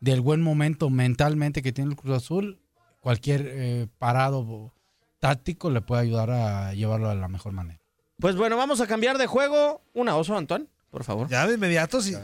del 0.00 0.20
buen 0.20 0.40
momento 0.42 0.90
mentalmente 0.90 1.60
que 1.60 1.72
tiene 1.72 1.90
el 1.90 1.96
Cruz 1.96 2.16
Azul, 2.18 2.60
cualquier 3.00 3.42
eh, 3.52 3.86
parado 3.98 4.72
táctico 5.18 5.70
le 5.70 5.80
puede 5.80 6.02
ayudar 6.02 6.30
a 6.30 6.72
llevarlo 6.72 7.10
a 7.10 7.16
la 7.16 7.26
mejor 7.26 7.50
manera. 7.52 7.80
Pues 8.20 8.36
bueno, 8.36 8.56
vamos 8.56 8.80
a 8.80 8.86
cambiar 8.86 9.18
de 9.18 9.26
juego. 9.26 9.82
Una 9.94 10.14
oso, 10.16 10.36
Antoine, 10.36 10.66
por 10.90 11.02
favor. 11.02 11.28
Ya 11.28 11.48
de 11.48 11.54
inmediato 11.54 12.00
sí. 12.00 12.12
Sí, 12.12 12.18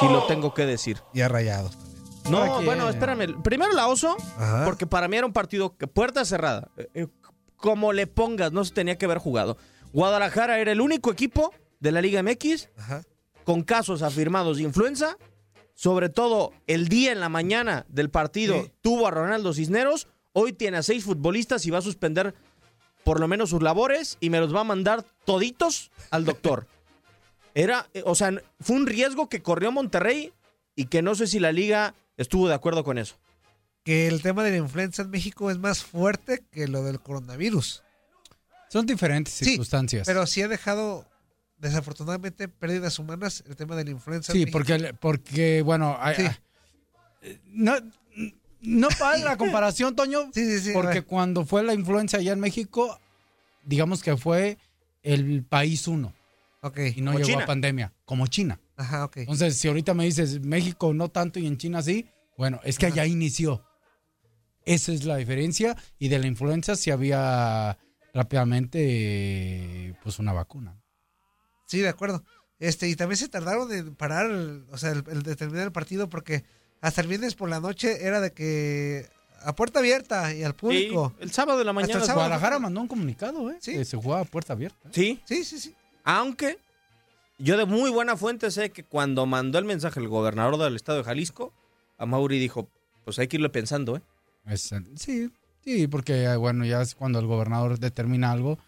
sí 0.00 0.06
lo 0.10 0.24
tengo 0.26 0.54
que 0.54 0.64
decir. 0.64 0.96
Y 1.12 1.20
a 1.20 1.28
rayados. 1.28 1.76
No, 2.30 2.62
bueno, 2.62 2.88
espérame. 2.88 3.42
Primero 3.42 3.72
la 3.72 3.86
oso, 3.88 4.16
Ajá. 4.36 4.64
porque 4.64 4.86
para 4.86 5.08
mí 5.08 5.16
era 5.16 5.26
un 5.26 5.32
partido 5.32 5.76
que 5.76 5.86
puerta 5.86 6.24
cerrada. 6.24 6.68
Eh, 6.76 6.88
eh, 6.94 7.06
Como 7.56 7.92
le 7.92 8.06
pongas, 8.06 8.52
no 8.52 8.64
se 8.64 8.72
tenía 8.72 8.96
que 8.98 9.06
haber 9.06 9.18
jugado. 9.18 9.56
Guadalajara 9.92 10.58
era 10.60 10.70
el 10.72 10.80
único 10.80 11.10
equipo 11.10 11.52
de 11.80 11.90
la 11.92 12.00
Liga 12.00 12.22
MX 12.22 12.68
Ajá. 12.76 13.02
con 13.44 13.62
casos 13.62 14.02
afirmados 14.02 14.58
de 14.58 14.64
influenza. 14.64 15.16
Sobre 15.74 16.08
todo 16.08 16.52
el 16.66 16.88
día 16.88 17.12
en 17.12 17.20
la 17.20 17.28
mañana 17.28 17.86
del 17.88 18.10
partido 18.10 18.62
Sí. 18.62 18.72
tuvo 18.80 19.06
a 19.06 19.10
Ronaldo 19.12 19.52
Cisneros. 19.54 20.08
Hoy 20.32 20.52
tiene 20.52 20.76
a 20.78 20.82
seis 20.82 21.04
futbolistas 21.04 21.64
y 21.66 21.70
va 21.70 21.78
a 21.78 21.82
suspender 21.82 22.34
por 23.04 23.20
lo 23.20 23.28
menos 23.28 23.50
sus 23.50 23.62
labores 23.62 24.18
y 24.20 24.28
me 24.30 24.40
los 24.40 24.54
va 24.54 24.60
a 24.60 24.64
mandar 24.64 25.04
toditos 25.24 25.90
al 26.10 26.24
doctor. 26.24 26.66
Era, 27.54 27.88
eh, 27.94 28.02
o 28.04 28.14
sea, 28.14 28.32
fue 28.60 28.76
un 28.76 28.86
riesgo 28.86 29.28
que 29.28 29.42
corrió 29.42 29.72
Monterrey 29.72 30.32
y 30.76 30.86
que 30.86 31.00
no 31.02 31.14
sé 31.14 31.26
si 31.26 31.40
la 31.40 31.50
liga 31.52 31.94
estuvo 32.18 32.46
de 32.48 32.54
acuerdo 32.54 32.84
con 32.84 32.98
eso. 32.98 33.16
Que 33.84 34.06
el 34.08 34.20
tema 34.20 34.44
de 34.44 34.50
la 34.50 34.56
influenza 34.58 35.00
en 35.02 35.08
México 35.10 35.50
es 35.50 35.56
más 35.58 35.82
fuerte 35.82 36.44
que 36.50 36.68
lo 36.68 36.82
del 36.84 37.00
coronavirus. 37.00 37.82
Son 38.68 38.84
diferentes 38.84 39.32
Sí, 39.32 39.46
circunstancias. 39.46 40.06
Pero 40.06 40.26
sí 40.26 40.42
ha 40.42 40.48
dejado, 40.48 41.06
desafortunadamente, 41.56 42.48
pérdidas 42.48 42.98
humanas 42.98 43.42
el 43.48 43.56
tema 43.56 43.76
de 43.76 43.84
la 43.84 43.90
influenza. 43.92 44.32
en 44.32 44.34
Sí, 44.34 44.44
México. 44.44 44.58
porque, 44.58 44.94
porque 45.00 45.62
bueno, 45.62 45.96
hay- 45.98 46.16
Sí. 46.16 46.22
hay- 47.22 47.40
no, 47.46 47.74
no 48.60 48.88
para 48.98 49.16
la 49.18 49.36
comparación, 49.36 49.96
Toño, 49.96 50.30
Sí, 50.34 50.60
sí, 50.60 50.70
porque 50.74 51.02
cuando 51.02 51.44
fue 51.46 51.62
la 51.62 51.72
influencia 51.74 52.18
allá 52.18 52.32
en 52.32 52.40
México, 52.40 53.00
digamos 53.64 54.02
que 54.02 54.16
fue 54.16 54.58
el 55.02 55.44
país 55.44 55.88
uno 55.88 56.12
Ok. 56.60 56.78
y 56.96 57.00
no 57.00 57.12
Como 57.12 57.18
llegó 57.24 57.30
China. 57.30 57.44
a 57.44 57.46
pandemia, 57.46 57.92
como 58.04 58.26
China. 58.26 58.60
Ajá, 58.78 59.04
ok. 59.04 59.16
Entonces, 59.18 59.56
si 59.58 59.68
ahorita 59.68 59.92
me 59.92 60.04
dices 60.04 60.40
México 60.40 60.94
no 60.94 61.10
tanto 61.10 61.38
y 61.38 61.46
en 61.46 61.58
China 61.58 61.82
sí, 61.82 62.08
bueno, 62.38 62.60
es 62.64 62.78
que 62.78 62.86
allá 62.86 63.04
inició. 63.04 63.62
Esa 64.64 64.92
es 64.92 65.04
la 65.04 65.16
diferencia 65.16 65.76
y 65.98 66.08
de 66.08 66.18
la 66.18 66.26
influenza 66.26 66.76
sí 66.76 66.90
había 66.90 67.76
rápidamente 68.14 69.96
pues 70.02 70.18
una 70.18 70.32
vacuna. 70.32 70.80
Sí, 71.66 71.80
de 71.80 71.88
acuerdo. 71.88 72.24
Este, 72.58 72.88
y 72.88 72.96
también 72.96 73.16
se 73.16 73.28
tardaron 73.28 73.70
en 73.72 73.94
parar, 73.94 74.30
el- 74.30 74.66
o 74.72 74.78
sea, 74.78 74.90
el, 74.92 75.04
el 75.10 75.22
de 75.22 75.36
terminar 75.36 75.64
el 75.66 75.72
partido 75.72 76.08
porque 76.08 76.44
hasta 76.80 77.00
el 77.00 77.06
viernes 77.08 77.34
por 77.34 77.48
la 77.48 77.60
noche 77.60 78.04
era 78.04 78.20
de 78.20 78.32
que 78.32 79.06
a 79.42 79.54
puerta 79.54 79.78
abierta 79.78 80.34
y 80.34 80.42
al 80.42 80.54
público. 80.54 81.12
Sí, 81.18 81.22
el 81.24 81.30
sábado 81.30 81.58
de 81.58 81.64
la 81.64 81.72
mañana. 81.72 81.94
el 81.94 82.00
sábado. 82.00 82.20
Guadalajara 82.20 82.58
mandó 82.58 82.80
un 82.80 82.88
comunicado, 82.88 83.50
¿eh? 83.50 83.58
Sí. 83.60 83.72
Que 83.74 83.84
se 83.84 83.96
jugaba 83.96 84.22
a 84.22 84.24
puerta 84.24 84.52
abierta. 84.54 84.88
Sí, 84.92 85.20
Sí, 85.24 85.44
sí, 85.44 85.60
sí. 85.60 85.74
aunque 86.04 86.58
yo 87.38 87.56
de 87.56 87.64
muy 87.64 87.90
buena 87.90 88.16
fuente 88.16 88.50
sé 88.50 88.70
que 88.70 88.84
cuando 88.84 89.26
mandó 89.26 89.58
el 89.58 89.64
mensaje 89.64 90.00
el 90.00 90.08
gobernador 90.08 90.58
del 90.58 90.76
estado 90.76 90.98
de 90.98 91.04
Jalisco, 91.04 91.54
a 91.96 92.06
Mauri 92.06 92.38
dijo, 92.38 92.68
pues 93.04 93.18
hay 93.18 93.28
que 93.28 93.36
irlo 93.36 93.50
pensando, 93.52 93.96
¿eh? 93.96 94.02
Es, 94.46 94.72
sí, 94.96 95.30
sí, 95.62 95.88
porque 95.88 96.24
eh, 96.24 96.36
bueno, 96.36 96.64
ya 96.64 96.82
es 96.82 96.94
cuando 96.94 97.18
el 97.18 97.26
gobernador 97.26 97.78
determina 97.78 98.30
algo. 98.32 98.58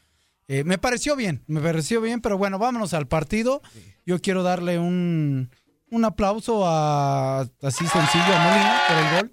Eh, 0.48 0.64
me 0.64 0.78
pareció 0.78 1.14
bien, 1.16 1.42
me 1.46 1.60
pareció 1.60 2.00
bien, 2.00 2.20
pero 2.20 2.36
bueno, 2.36 2.58
vámonos 2.58 2.92
al 2.92 3.06
partido. 3.06 3.62
Yo 4.04 4.20
quiero 4.20 4.42
darle 4.42 4.78
un, 4.78 5.50
un 5.90 6.04
aplauso 6.04 6.66
a 6.66 7.40
así 7.62 7.86
sencillo 7.86 8.24
a 8.24 8.44
Molina 8.44 8.80
por 8.88 8.96
el 8.96 9.16
gol. 9.16 9.32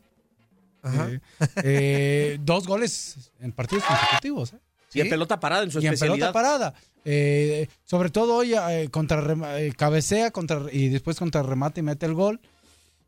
Ajá. 0.84 1.10
Eh, 1.12 1.20
eh, 1.64 2.38
dos 2.42 2.68
goles 2.68 3.32
en 3.40 3.52
partidos 3.52 3.84
consecutivos. 3.86 4.54
¿eh? 4.54 4.60
Y 4.94 5.02
en 5.02 5.10
pelota 5.10 5.40
parada 5.40 5.64
en 5.64 5.72
su 5.72 5.80
y 5.80 5.88
en 5.88 5.98
pelota 5.98 6.32
parada. 6.32 6.74
Eh, 7.06 7.68
sobre 7.86 8.10
todo 8.10 8.36
hoy 8.36 8.54
eh, 8.54 8.90
contra 8.92 9.60
eh, 9.60 9.72
cabecea 9.78 10.32
contra, 10.32 10.64
y 10.72 10.90
después 10.90 11.18
contra 11.18 11.44
remate 11.44 11.80
y 11.80 11.84
mete 11.84 12.06
el 12.06 12.14
gol. 12.14 12.40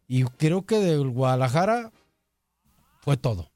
Y 0.07 0.23
creo 0.23 0.65
que 0.65 0.79
del 0.79 1.09
Guadalajara 1.09 1.91
fue 3.01 3.17
todo. 3.17 3.51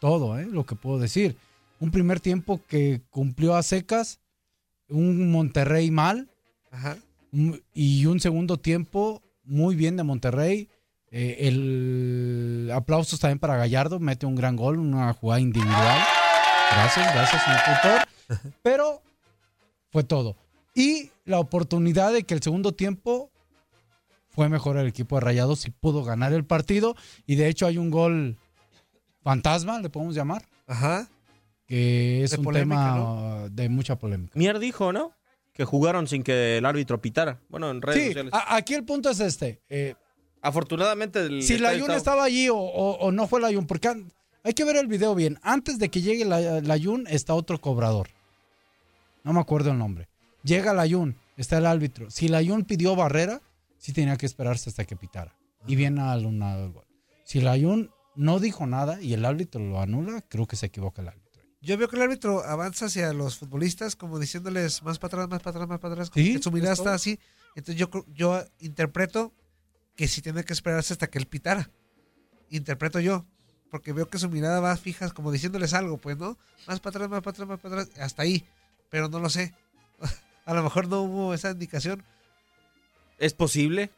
Todo, 0.00 0.38
¿eh? 0.38 0.46
lo 0.50 0.64
que 0.66 0.74
puedo 0.76 0.98
decir. 0.98 1.36
Un 1.80 1.90
primer 1.90 2.20
tiempo 2.20 2.60
que 2.68 3.02
cumplió 3.10 3.54
a 3.56 3.62
secas, 3.62 4.20
un 4.88 5.30
Monterrey 5.30 5.90
mal, 5.90 6.30
Ajá. 6.70 6.96
un- 7.32 7.62
y 7.72 8.06
un 8.06 8.20
segundo 8.20 8.58
tiempo 8.58 9.22
muy 9.44 9.74
bien 9.76 9.96
de 9.96 10.02
Monterrey. 10.02 10.68
El 11.10 12.70
aplausos 12.74 13.20
también 13.20 13.38
para 13.38 13.56
Gallardo, 13.56 14.00
mete 14.00 14.26
un 14.26 14.34
gran 14.34 14.56
gol, 14.56 14.78
una 14.78 15.12
jugada 15.12 15.40
individual. 15.40 16.00
Gracias, 16.74 17.14
gracias, 17.14 17.42
señor 17.44 17.60
tutor. 17.82 18.52
Pero 18.62 19.02
fue 19.90 20.04
todo. 20.04 20.36
Y 20.74 21.10
la 21.24 21.38
oportunidad 21.38 22.12
de 22.12 22.24
que 22.24 22.34
el 22.34 22.42
segundo 22.42 22.72
tiempo 22.72 23.30
fue 24.30 24.48
mejor 24.48 24.76
el 24.76 24.86
equipo 24.88 25.16
de 25.16 25.20
Rayados 25.20 25.66
y 25.66 25.70
pudo 25.70 26.02
ganar 26.04 26.32
el 26.32 26.44
partido. 26.44 26.96
Y 27.26 27.36
de 27.36 27.48
hecho 27.48 27.66
hay 27.66 27.78
un 27.78 27.90
gol 27.90 28.36
fantasma, 29.22 29.80
le 29.80 29.88
podemos 29.90 30.14
llamar. 30.14 30.42
Ajá. 30.66 31.08
Que 31.66 32.22
es 32.24 32.32
De 32.32 32.38
un 32.38 32.44
polémica, 32.44 32.92
tema 32.94 33.48
de 33.50 33.68
mucha 33.68 33.96
polémica. 33.96 34.32
Mier 34.36 34.58
dijo, 34.58 34.92
¿no? 34.92 35.12
Que 35.52 35.64
jugaron 35.64 36.08
sin 36.08 36.22
que 36.24 36.58
el 36.58 36.66
árbitro 36.66 37.00
pitara. 37.00 37.40
Bueno, 37.48 37.70
en 37.70 37.80
redes 37.80 38.00
Sí, 38.00 38.06
sociales. 38.08 38.32
a- 38.34 38.56
aquí 38.56 38.74
el 38.74 38.84
punto 38.84 39.08
es 39.10 39.20
este. 39.20 39.62
eh, 39.68 39.94
Afortunadamente 40.42 41.20
el 41.20 41.42
si 41.42 41.56
la 41.56 41.78
Jun 41.78 41.90
estaba 41.92 42.24
allí 42.24 42.50
o, 42.50 42.56
o- 42.56 42.98
o 42.98 43.12
no 43.12 43.26
fue 43.26 43.40
la 43.40 43.50
Jun, 43.50 43.66
porque 43.66 43.88
hay 44.44 44.54
que 44.54 44.64
ver 44.64 44.76
el 44.76 44.86
video 44.86 45.14
bien. 45.14 45.38
Antes 45.42 45.78
de 45.78 45.90
que 45.90 46.02
llegue 46.02 46.24
la, 46.24 46.60
la 46.60 46.78
Jun 46.78 47.06
está 47.08 47.34
otro 47.34 47.60
cobrador. 47.60 48.10
No 49.24 49.32
me 49.32 49.40
acuerdo 49.40 49.70
el 49.70 49.78
nombre. 49.78 50.08
Llega 50.42 50.74
la 50.74 50.88
Jun, 50.88 51.16
está 51.38 51.58
el 51.58 51.66
árbitro. 51.66 52.10
Si 52.10 52.28
la 52.28 52.44
Jun 52.44 52.64
pidió 52.64 52.94
barrera, 52.94 53.40
sí 53.78 53.92
tenía 53.92 54.16
que 54.16 54.26
esperarse 54.26 54.68
hasta 54.68 54.84
que 54.84 54.96
pitara. 54.96 55.34
Y 55.66 55.76
bien 55.76 55.98
alunado 55.98 56.66
el 56.66 56.72
gol. 56.72 56.84
Si 57.24 57.40
la 57.40 57.58
Jun 57.58 57.90
no 58.14 58.38
dijo 58.38 58.66
nada 58.66 59.00
y 59.00 59.14
el 59.14 59.24
árbitro 59.24 59.62
lo 59.62 59.80
anula, 59.80 60.22
creo 60.28 60.46
que 60.46 60.56
se 60.56 60.66
equivoca 60.66 61.00
el 61.00 61.08
árbitro. 61.08 61.24
Yo 61.62 61.78
veo 61.78 61.88
que 61.88 61.96
el 61.96 62.02
árbitro 62.02 62.44
avanza 62.44 62.86
hacia 62.86 63.14
los 63.14 63.38
futbolistas 63.38 63.96
como 63.96 64.18
diciéndoles 64.18 64.82
más 64.82 64.98
para 64.98 65.14
atrás, 65.14 65.30
más 65.30 65.40
para 65.40 65.56
atrás, 65.56 65.68
más 65.68 65.80
para 65.80 65.94
atrás. 65.94 66.10
como 66.10 66.22
Sí, 66.22 66.34
que 66.36 66.42
su 66.42 66.52
mirada 66.52 66.74
está 66.74 66.92
así. 66.92 67.18
Entonces 67.56 67.76
yo, 67.76 67.88
yo 68.12 68.44
interpreto 68.58 69.32
que 69.96 70.06
sí 70.06 70.20
tiene 70.20 70.44
que 70.44 70.52
esperarse 70.52 70.92
hasta 70.92 71.06
que 71.06 71.18
él 71.18 71.26
pitara. 71.26 71.70
Interpreto 72.50 73.00
yo. 73.00 73.24
Porque 73.74 73.92
veo 73.92 74.08
que 74.08 74.18
su 74.18 74.30
mirada 74.30 74.60
va 74.60 74.76
fija 74.76 75.10
como 75.10 75.32
diciéndoles 75.32 75.74
algo, 75.74 75.98
pues, 75.98 76.16
¿no? 76.16 76.38
Más 76.68 76.78
para 76.78 76.90
atrás, 76.90 77.10
más 77.10 77.22
para 77.22 77.30
atrás, 77.32 77.48
más 77.48 77.58
para 77.58 77.82
atrás. 77.82 77.98
Hasta 77.98 78.22
ahí. 78.22 78.44
Pero 78.88 79.08
no 79.08 79.18
lo 79.18 79.28
sé. 79.28 79.52
A 80.46 80.54
lo 80.54 80.62
mejor 80.62 80.86
no 80.86 81.02
hubo 81.02 81.34
esa 81.34 81.50
indicación. 81.50 82.04
Es 83.18 83.34
posible. 83.34 83.90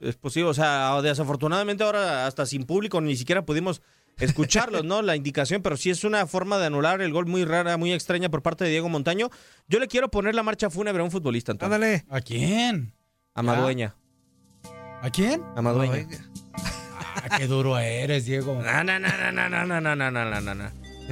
Es 0.00 0.14
posible. 0.14 0.50
O 0.50 0.54
sea, 0.54 1.02
desafortunadamente 1.02 1.82
ahora 1.82 2.28
hasta 2.28 2.46
sin 2.46 2.62
público 2.62 3.00
ni 3.00 3.16
siquiera 3.16 3.44
pudimos 3.44 3.82
escucharlos, 4.20 4.84
¿no? 4.84 5.02
La 5.02 5.16
indicación, 5.16 5.62
pero 5.62 5.76
sí 5.76 5.90
es 5.90 6.04
una 6.04 6.24
forma 6.28 6.58
de 6.58 6.66
anular 6.66 7.02
el 7.02 7.12
gol 7.12 7.26
muy 7.26 7.44
rara, 7.44 7.76
muy 7.76 7.92
extraña 7.92 8.28
por 8.28 8.42
parte 8.42 8.62
de 8.62 8.70
Diego 8.70 8.88
Montaño. 8.88 9.30
Yo 9.66 9.80
le 9.80 9.88
quiero 9.88 10.12
poner 10.12 10.36
la 10.36 10.44
marcha 10.44 10.70
fúnebre 10.70 11.00
a 11.00 11.04
un 11.04 11.10
futbolista, 11.10 11.50
Antonio. 11.50 11.74
Ándale. 11.74 12.04
¿A 12.08 12.20
quién? 12.20 12.94
A 13.34 13.42
Madueña. 13.42 13.96
¿A 15.02 15.10
quién? 15.10 15.42
A 15.56 15.60
Madueña. 15.60 16.06
Ah, 17.30 17.36
qué 17.38 17.46
duro 17.46 17.78
eres, 17.78 18.24
Diego. 18.26 18.60
No, 18.62 18.84
no, 18.84 18.98
no, 18.98 19.08
no, 19.08 19.32
no, 19.32 19.48
no, 19.48 19.80
no, 19.80 19.96
no, 19.96 20.10
no, 20.10 20.40
no, 20.40 20.54
no. 20.54 20.70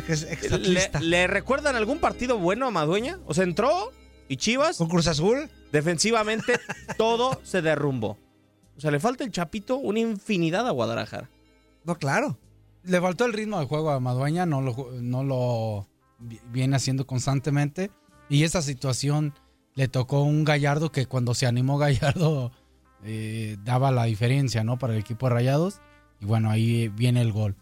Es 0.08 1.00
¿Le, 1.00 1.26
recuerdan 1.26 1.74
algún 1.76 1.98
partido 1.98 2.38
bueno 2.38 2.66
a 2.66 2.70
Madueña? 2.70 3.18
O 3.26 3.32
sea, 3.34 3.44
entró 3.44 3.92
y 4.28 4.36
Chivas. 4.36 4.76
¿Con 4.76 4.88
Cruz 4.88 5.06
Azul? 5.06 5.48
Defensivamente, 5.72 6.58
todo 6.98 7.40
se 7.44 7.62
derrumbó. 7.62 8.18
O 8.76 8.80
sea, 8.80 8.90
le 8.90 9.00
falta 9.00 9.24
el 9.24 9.30
Chapito 9.30 9.76
una 9.78 10.00
infinidad 10.00 10.66
a 10.66 10.70
Guadalajara. 10.70 11.30
No, 11.84 11.96
claro. 11.96 12.38
Le 12.82 13.00
faltó 13.00 13.24
el 13.24 13.32
ritmo 13.32 13.58
de 13.58 13.66
juego 13.66 13.90
a 13.90 13.98
Madueña, 14.00 14.44
no 14.46 14.60
lo, 14.60 14.90
no 15.00 15.24
lo 15.24 15.88
vi- 16.18 16.40
viene 16.50 16.76
haciendo 16.76 17.06
constantemente. 17.06 17.90
Y 18.28 18.44
esa 18.44 18.60
situación 18.62 19.32
le 19.74 19.88
tocó 19.88 20.22
un 20.22 20.44
Gallardo 20.44 20.92
que 20.92 21.06
cuando 21.06 21.34
se 21.34 21.46
animó 21.46 21.78
Gallardo 21.78 22.52
eh, 23.02 23.56
daba 23.64 23.90
la 23.92 24.04
diferencia, 24.04 24.62
¿no? 24.62 24.78
Para 24.78 24.92
el 24.92 25.00
equipo 25.00 25.26
de 25.28 25.34
Rayados. 25.34 25.80
Y 26.20 26.24
bueno, 26.24 26.50
ahí 26.50 26.88
viene 26.88 27.20
el 27.22 27.33
gol. 27.33 27.57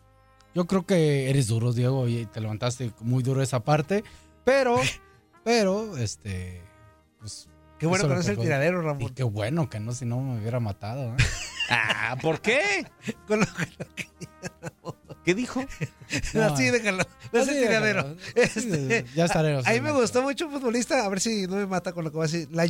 Yo 0.54 0.66
creo 0.66 0.86
que 0.86 1.30
eres 1.30 1.48
duro, 1.48 1.72
Diego, 1.72 2.06
y 2.08 2.26
te 2.26 2.40
levantaste 2.40 2.92
muy 3.00 3.22
duro 3.22 3.42
esa 3.42 3.64
parte. 3.64 4.04
Pero, 4.44 4.76
pero, 5.44 5.96
este. 5.96 6.62
Pues, 7.18 7.48
Qué 7.78 7.86
bueno 7.86 8.06
que 8.08 8.14
no 8.14 8.20
es 8.20 8.28
el 8.28 8.38
tiradero, 8.38 8.80
Y 8.80 8.84
Ramón. 8.84 9.14
qué 9.14 9.24
bueno 9.24 9.68
que 9.68 9.80
no, 9.80 9.92
si 9.92 10.04
no 10.06 10.20
me 10.20 10.38
hubiera 10.38 10.60
matado. 10.60 11.14
¿eh? 11.14 11.16
Ah, 11.70 12.16
¿por 12.20 12.42
qué? 12.42 12.86
Con 13.26 13.40
lo- 13.40 13.46
¿Qué 15.24 15.34
dijo? 15.34 15.64
No, 16.34 16.42
así 16.42 16.64
déjalo. 16.70 17.04
No 17.32 17.40
es 17.40 17.48
el 17.48 17.58
tiradero. 17.62 18.14
Este, 18.34 19.06
Ya 19.14 19.24
estaré. 19.24 19.56
a 19.56 19.72
mí 19.72 19.80
me 19.80 19.92
gustó 19.92 20.20
mucho 20.20 20.46
un 20.46 20.52
futbolista, 20.52 21.02
a 21.04 21.08
ver 21.08 21.20
si 21.20 21.46
no 21.46 21.56
me 21.56 21.66
mata 21.66 21.92
con 21.94 22.04
lo 22.04 22.10
que 22.10 22.16
voy 22.18 22.24
a 22.28 22.30
decir. 22.30 22.48
La 22.52 22.66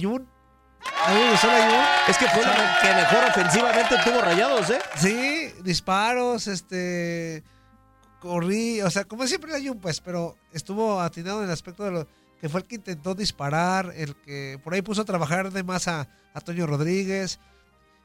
La. 0.84 2.04
Es 2.08 2.16
que 2.18 2.26
fue 2.28 2.42
la 2.42 2.78
que 2.80 2.94
mejor 2.94 3.28
ofensivamente 3.30 3.94
tuvo 4.04 4.20
rayados, 4.20 4.70
¿eh? 4.70 4.78
Sí, 4.96 5.52
disparos, 5.62 6.46
este. 6.46 7.42
Corrí, 8.20 8.80
o 8.80 8.90
sea, 8.90 9.04
como 9.04 9.26
siempre 9.26 9.50
la 9.52 9.58
Jun, 9.58 9.78
pues, 9.80 10.00
pero 10.00 10.36
estuvo 10.52 10.98
atinado 11.00 11.40
en 11.40 11.44
el 11.46 11.50
aspecto 11.50 11.84
de 11.84 11.90
lo 11.90 12.08
que 12.40 12.48
fue 12.48 12.60
el 12.60 12.66
que 12.66 12.76
intentó 12.76 13.14
disparar, 13.14 13.92
el 13.94 14.16
que 14.16 14.58
por 14.64 14.72
ahí 14.72 14.80
puso 14.80 15.02
a 15.02 15.04
trabajar 15.04 15.50
de 15.52 15.62
más 15.62 15.88
a, 15.88 16.08
a 16.32 16.40
Toño 16.40 16.66
Rodríguez 16.66 17.38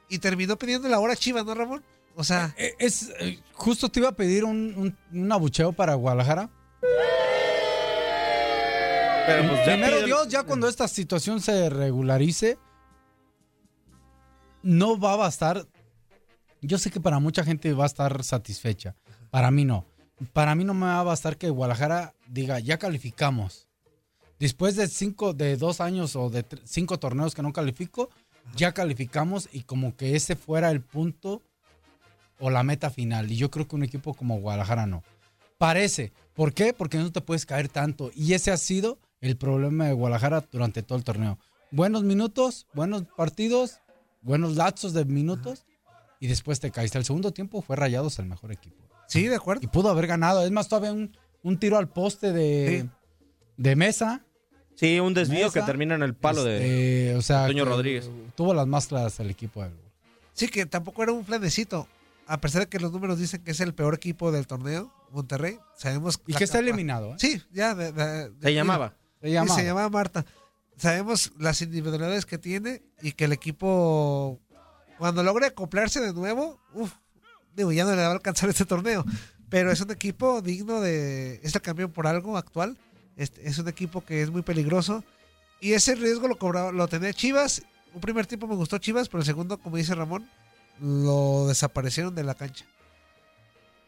y 0.09 0.19
terminó 0.19 0.57
pidiendo 0.57 0.89
la 0.89 0.99
hora 0.99 1.15
Chivas, 1.15 1.45
¿no, 1.45 1.55
Ramón? 1.55 1.83
O 2.15 2.23
sea, 2.25 2.53
Eh, 2.57 2.75
Es, 2.79 3.11
eh, 3.21 3.39
justo 3.53 3.87
te 3.89 4.01
iba 4.01 4.09
a 4.09 4.13
pedir 4.13 4.43
un, 4.43 4.73
un, 4.75 4.97
un 5.21 5.31
abucheo 5.31 5.71
para 5.71 5.93
Guadalajara. 5.93 6.49
Pero 9.25 9.47
pues 9.47 9.59
ya 9.59 9.65
Primero 9.73 9.97
pide- 9.97 10.05
Dios, 10.05 10.27
ya 10.27 10.43
cuando 10.43 10.67
esta 10.67 10.87
situación 10.89 11.39
se 11.39 11.69
regularice, 11.69 12.57
no 14.63 14.99
va 14.99 15.13
a 15.13 15.17
bastar. 15.17 15.67
Yo 16.61 16.77
sé 16.77 16.91
que 16.91 16.99
para 16.99 17.19
mucha 17.19 17.43
gente 17.43 17.73
va 17.73 17.83
a 17.83 17.87
estar 17.87 18.23
satisfecha. 18.23 18.95
Para 19.29 19.51
mí 19.51 19.65
no. 19.65 19.85
Para 20.33 20.55
mí 20.55 20.63
no 20.63 20.73
me 20.73 20.85
va 20.85 20.99
a 20.99 21.03
bastar 21.03 21.37
que 21.37 21.49
Guadalajara 21.49 22.13
diga, 22.27 22.59
ya 22.59 22.77
calificamos. 22.77 23.67
Después 24.39 24.75
de 24.75 24.87
cinco, 24.87 25.33
de 25.33 25.57
dos 25.57 25.81
años 25.81 26.15
o 26.15 26.29
de 26.29 26.45
cinco 26.63 26.99
torneos 26.99 27.35
que 27.35 27.41
no 27.41 27.53
califico, 27.53 28.09
ya 28.55 28.73
calificamos 28.73 29.49
y 29.51 29.61
como 29.61 29.95
que 29.95 30.15
ese 30.15 30.35
fuera 30.35 30.71
el 30.71 30.81
punto 30.81 31.41
o 32.39 32.49
la 32.49 32.63
meta 32.63 32.89
final. 32.89 33.31
Y 33.31 33.37
yo 33.37 33.51
creo 33.51 33.67
que 33.67 33.75
un 33.75 33.83
equipo 33.83 34.13
como 34.13 34.39
Guadalajara 34.39 34.85
no. 34.85 35.03
Parece. 35.57 36.13
¿Por 36.33 36.53
qué? 36.53 36.73
Porque 36.73 36.97
no 36.97 37.11
te 37.11 37.21
puedes 37.21 37.45
caer 37.45 37.67
tanto. 37.67 38.11
Y 38.15 38.33
ese 38.33 38.51
ha 38.51 38.57
sido 38.57 38.97
el 39.21 39.37
problema 39.37 39.87
de 39.87 39.93
Guadalajara 39.93 40.45
durante 40.51 40.83
todo 40.83 40.97
el 40.97 41.03
torneo. 41.03 41.37
Buenos 41.71 42.03
minutos, 42.03 42.65
buenos 42.73 43.03
partidos, 43.15 43.79
buenos 44.21 44.55
lapsos 44.55 44.93
de 44.93 45.05
minutos 45.05 45.65
y 46.19 46.27
después 46.27 46.59
te 46.59 46.71
caíste. 46.71 46.97
El 46.97 47.05
segundo 47.05 47.31
tiempo 47.31 47.61
fue 47.61 47.75
Rayados 47.75 48.19
el 48.19 48.25
mejor 48.25 48.51
equipo. 48.51 48.83
sí, 49.07 49.27
de 49.27 49.35
acuerdo. 49.35 49.61
Y 49.63 49.67
pudo 49.67 49.89
haber 49.89 50.07
ganado. 50.07 50.43
Es 50.45 50.51
más, 50.51 50.67
todavía 50.67 50.91
un, 50.93 51.15
un 51.43 51.57
tiro 51.57 51.77
al 51.77 51.87
poste 51.89 52.31
de, 52.31 52.81
Sí. 52.83 52.89
de 53.57 53.75
mesa. 53.75 54.25
Sí, 54.75 54.99
un 54.99 55.13
desvío 55.13 55.45
Mesa, 55.47 55.59
que 55.59 55.65
termina 55.65 55.95
en 55.95 56.03
el 56.03 56.13
palo 56.15 56.43
de 56.45 57.07
Este, 57.07 57.15
o 57.17 57.21
sea, 57.21 57.41
Antonio 57.41 57.65
que 57.65 57.69
Rodríguez. 57.69 58.09
Tuvo 58.35 58.53
las 58.53 58.65
más 58.67 58.87
claras 58.87 59.19
el 59.19 59.29
equipo. 59.29 59.61
de- 59.63 59.71
Sí, 60.33 60.47
que 60.47 60.65
tampoco 60.65 61.03
era 61.03 61.11
un 61.11 61.25
flanecito. 61.25 61.85
A 62.27 62.39
pesar 62.39 62.61
de 62.61 62.67
que 62.69 62.79
los 62.79 62.91
números 62.93 63.17
dicen 63.19 63.43
que 63.43 63.51
es 63.51 63.59
el 63.59 63.73
peor 63.73 63.95
equipo 63.95 64.31
del 64.31 64.47
torneo, 64.47 64.93
Monterrey, 65.11 65.57
sabemos... 65.75 66.21
Y 66.27 66.33
que 66.33 66.43
está 66.43 66.59
capa- 66.59 66.67
eliminado. 66.69 67.11
¿eh? 67.13 67.15
Sí, 67.17 67.41
ya. 67.51 67.73
de- 67.75 67.91
de- 67.91 68.29
de- 68.29 68.41
Se 68.41 68.53
llamaba. 68.53 68.93
Se 69.19 69.27
Sí, 69.27 69.33
llamaba. 69.33 69.55
se 69.59 69.65
llamaba 69.65 69.89
Marta. 69.89 70.25
Sabemos 70.79 71.33
las 71.37 71.61
individualidades 71.61 72.25
que 72.25 72.37
tiene 72.37 72.81
y 73.01 73.11
que 73.11 73.25
el 73.25 73.33
equipo, 73.33 74.39
cuando 74.97 75.23
logre 75.23 75.47
acoplarse 75.47 75.99
de 75.99 76.13
nuevo, 76.13 76.59
uf, 76.73 76.93
digo, 77.53 77.71
ya 77.73 77.83
no 77.83 77.91
le 77.91 77.97
va 77.97 78.07
a 78.07 78.11
alcanzar 78.13 78.49
este 78.49 78.65
torneo. 78.65 79.03
Pero 79.49 79.71
es 79.71 79.81
un 79.81 79.91
equipo 79.91 80.41
digno 80.41 80.79
de. 80.79 81.41
Es 81.43 81.55
el 81.55 81.61
campeón 81.61 81.91
por 81.91 82.07
algo 82.07 82.37
actual. 82.37 82.77
Es, 83.17 83.33
es 83.43 83.57
un 83.57 83.67
equipo 83.67 84.05
que 84.05 84.21
es 84.21 84.29
muy 84.29 84.41
peligroso. 84.41 85.03
Y 85.59 85.73
ese 85.73 85.95
riesgo 85.95 86.27
lo 86.27 86.37
cobraba, 86.37 86.71
lo 86.71 86.87
tenía 86.87 87.11
Chivas. 87.13 87.63
Un 87.93 87.99
primer 87.99 88.25
tiempo 88.25 88.47
me 88.47 88.55
gustó 88.55 88.77
Chivas, 88.77 89.09
pero 89.09 89.19
el 89.19 89.25
segundo, 89.25 89.57
como 89.57 89.75
dice 89.75 89.95
Ramón, 89.95 90.29
lo 90.79 91.47
desaparecieron 91.47 92.15
de 92.15 92.23
la 92.23 92.35
cancha. 92.35 92.65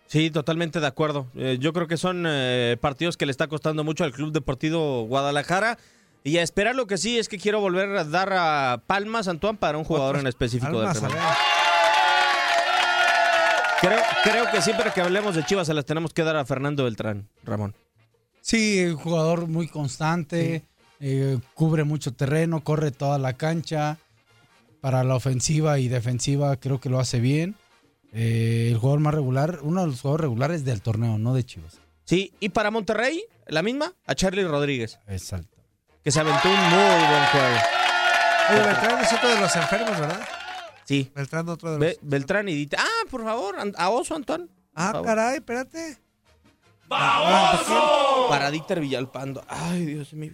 Sí, 0.08 0.30
totalmente 0.30 0.82
de 0.82 0.88
acuerdo. 0.88 1.27
Eh, 1.36 1.58
yo 1.62 1.71
creo 1.71 1.88
que 1.88 1.95
son 1.95 2.25
eh, 2.27 2.75
partidos 2.82 3.15
que 3.15 3.25
le 3.25 3.32
está 3.32 3.47
costando 3.47 3.86
mucho 3.86 4.04
al 4.04 4.12
Club 4.12 4.34
Deportivo 4.34 5.06
Guadalajara. 5.06 5.77
Y 6.23 6.38
a 6.38 6.43
esperar 6.43 6.75
lo 6.75 6.86
que 6.86 6.97
sí 6.97 7.17
es 7.17 7.27
que 7.27 7.39
quiero 7.39 7.60
volver 7.62 7.89
a 7.97 8.03
dar 8.03 8.31
a 8.34 8.84
palmas, 8.86 9.27
Antoine, 9.27 9.57
para 9.57 9.77
un 9.77 9.84
jugador 9.84 10.17
en 10.17 10.27
específico 10.27 10.81
del. 10.81 10.89
Creo, 13.81 13.99
creo 14.23 14.51
que 14.51 14.62
siempre 14.62 14.91
que 14.93 15.01
hablemos 15.01 15.34
de 15.34 15.43
Chivas 15.43 15.65
se 15.65 15.73
las 15.73 15.86
tenemos 15.86 16.13
que 16.13 16.23
dar 16.23 16.36
a 16.36 16.45
Fernando 16.45 16.84
Beltrán, 16.84 17.27
Ramón. 17.43 17.73
Sí, 18.41 18.86
un 18.86 18.97
jugador 18.97 19.47
muy 19.47 19.67
constante, 19.67 20.63
eh, 20.99 21.39
cubre 21.55 21.84
mucho 21.84 22.13
terreno, 22.13 22.63
corre 22.63 22.91
toda 22.91 23.17
la 23.17 23.34
cancha. 23.34 23.97
Para 24.81 25.03
la 25.03 25.15
ofensiva 25.15 25.77
y 25.77 25.88
defensiva 25.88 26.55
creo 26.57 26.79
que 26.79 26.89
lo 26.89 26.99
hace 26.99 27.19
bien. 27.19 27.55
Eh, 28.13 28.69
el 28.71 28.77
jugador 28.77 28.99
más 28.99 29.13
regular, 29.13 29.60
uno 29.62 29.81
de 29.81 29.88
los 29.88 30.01
jugadores 30.01 30.23
regulares 30.23 30.65
del 30.65 30.81
torneo, 30.81 31.17
no 31.17 31.34
de 31.34 31.43
Chivas. 31.43 31.79
Sí, 32.03 32.34
y 32.39 32.49
para 32.49 32.71
Monterrey, 32.71 33.23
la 33.47 33.62
misma, 33.62 33.93
a 34.05 34.15
Charlie 34.15 34.43
Rodríguez. 34.43 34.99
Exacto. 35.07 35.61
Que 36.03 36.11
se 36.11 36.19
aventó 36.19 36.49
un 36.49 36.55
muy 36.55 37.07
buen 37.07 37.25
juego. 37.27 37.57
Oye, 38.49 38.59
Beltrán 38.65 38.99
es 39.03 39.13
otro 39.13 39.29
de 39.29 39.39
los 39.39 39.55
enfermos, 39.55 39.99
¿verdad? 39.99 40.21
Sí. 40.85 41.11
Beltrán 41.15 41.47
otro 41.49 41.71
de 41.73 41.77
los... 41.77 41.87
Be- 41.87 41.99
Beltrán 42.01 42.49
y 42.49 42.53
Dita. 42.55 42.77
Ah, 42.79 43.05
por 43.09 43.23
favor, 43.23 43.55
a 43.77 43.89
Oso, 43.89 44.15
Antoine. 44.15 44.47
Ah, 44.75 45.01
caray, 45.05 45.35
espérate. 45.37 45.97
Para 48.29 48.51
Dieter 48.51 48.79
Villalpando. 48.81 49.43
Ay, 49.47 49.85
Dios 49.85 50.13
mío. 50.13 50.33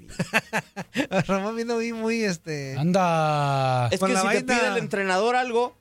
Ramón 1.27 1.55
vino 1.55 1.75
muy, 1.75 1.93
muy, 1.93 2.23
este... 2.23 2.75
Anda. 2.77 3.87
Es 3.91 3.99
Con 3.99 4.09
que 4.09 4.13
la 4.15 4.21
si 4.21 4.27
te 4.29 4.43
pide 4.43 4.67
el 4.67 4.77
entrenador 4.77 5.35
algo 5.35 5.77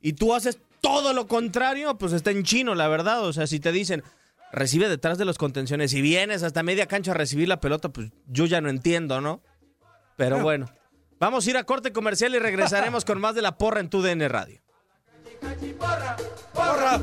y 0.00 0.14
tú 0.14 0.34
haces 0.34 0.58
todo 0.80 1.12
lo 1.12 1.26
contrario, 1.26 1.96
pues 1.98 2.12
está 2.12 2.30
en 2.30 2.42
chino, 2.44 2.74
la 2.74 2.88
verdad. 2.88 3.22
O 3.24 3.32
sea, 3.32 3.46
si 3.46 3.60
te 3.60 3.70
dicen, 3.72 4.02
recibe 4.52 4.88
detrás 4.88 5.18
de 5.18 5.24
los 5.24 5.38
contenciones 5.38 5.92
y 5.94 6.00
vienes 6.00 6.42
hasta 6.42 6.62
media 6.62 6.86
cancha 6.86 7.12
a 7.12 7.14
recibir 7.14 7.48
la 7.48 7.60
pelota, 7.60 7.88
pues 7.88 8.10
yo 8.26 8.46
ya 8.46 8.60
no 8.60 8.68
entiendo, 8.68 9.20
¿no? 9.20 9.42
Pero 10.16 10.40
bueno. 10.40 10.66
Vamos 11.18 11.46
a 11.46 11.50
ir 11.50 11.56
a 11.56 11.64
corte 11.64 11.92
comercial 11.92 12.34
y 12.34 12.38
regresaremos 12.38 13.04
con 13.04 13.20
más 13.20 13.34
de 13.34 13.42
la 13.42 13.56
porra 13.56 13.80
en 13.80 13.88
tu 13.88 14.02
DN 14.02 14.28
Radio. 14.28 14.60
¡Porra! 15.78 16.16
porra, 16.52 17.00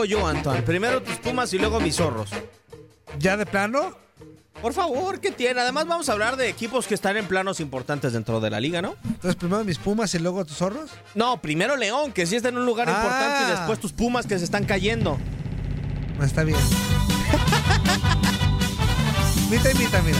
luego 0.00 0.04
yo, 0.04 0.26
Antoine. 0.26 0.62
Primero 0.62 1.02
tus 1.02 1.16
pumas 1.16 1.52
y 1.52 1.58
luego 1.58 1.80
mis 1.80 1.96
zorros. 1.96 2.30
¿Ya 3.18 3.36
de 3.36 3.44
plano? 3.46 3.96
Por 4.62 4.72
favor, 4.74 5.20
¿qué 5.20 5.30
tiene? 5.30 5.60
Además 5.60 5.86
vamos 5.86 6.08
a 6.08 6.12
hablar 6.12 6.36
de 6.36 6.48
equipos 6.48 6.86
que 6.86 6.94
están 6.94 7.16
en 7.16 7.26
planos 7.26 7.60
importantes 7.60 8.12
dentro 8.12 8.40
de 8.40 8.50
la 8.50 8.60
liga, 8.60 8.82
¿no? 8.82 8.94
Entonces, 9.04 9.36
primero 9.36 9.64
mis 9.64 9.78
pumas 9.78 10.14
y 10.14 10.18
luego 10.18 10.44
tus 10.44 10.56
zorros. 10.58 10.90
No, 11.14 11.40
primero 11.40 11.76
León, 11.76 12.12
que 12.12 12.26
sí 12.26 12.36
está 12.36 12.50
en 12.50 12.58
un 12.58 12.66
lugar 12.66 12.88
Ah. 12.88 12.92
importante, 12.92 13.44
y 13.46 13.50
después 13.56 13.80
tus 13.80 13.92
pumas 13.92 14.26
que 14.26 14.38
se 14.38 14.44
están 14.44 14.64
cayendo. 14.64 15.18
No, 16.18 16.24
está 16.24 16.44
bien. 16.44 16.58
Mita 19.50 19.70
y 19.70 19.74
mita, 19.74 20.00
mira. 20.02 20.18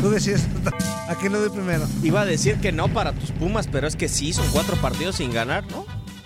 Tú 0.00 0.10
decides 0.10 0.46
a 1.10 1.16
quién 1.16 1.32
le 1.32 1.40
doy 1.40 1.50
primero. 1.50 1.88
Iba 2.04 2.20
a 2.20 2.24
decir 2.24 2.60
que 2.60 2.70
no 2.70 2.88
para 2.88 3.12
tus 3.12 3.32
pumas, 3.32 3.66
pero 3.66 3.88
es 3.88 3.96
que 3.96 4.08
sí, 4.08 4.32
son 4.32 4.48
cuatro 4.52 4.76
partidos 4.76 5.16
sin 5.16 5.32
ganar, 5.32 5.68
¿no? 5.72 5.84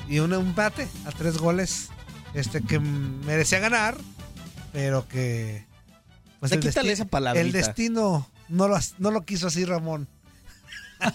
Y 0.09 0.19
un 0.19 0.35
empate 0.35 0.87
a 1.07 1.11
tres 1.11 1.39
goles. 1.39 1.89
Este 2.35 2.61
que 2.61 2.81
merecía 2.81 3.61
ganar, 3.61 3.97
pero 4.73 5.09
que. 5.09 5.65
pues, 6.39 6.53
el 6.53 6.61
quítale 6.61 6.93
esa 6.93 7.07
palabrita. 7.07 7.47
El 7.47 7.53
destino 7.53 8.29
no 8.49 8.69
lo, 8.69 8.77
no 8.99 9.11
lo 9.11 9.25
quiso 9.25 9.47
así, 9.47 9.65
Ramón. 9.65 10.07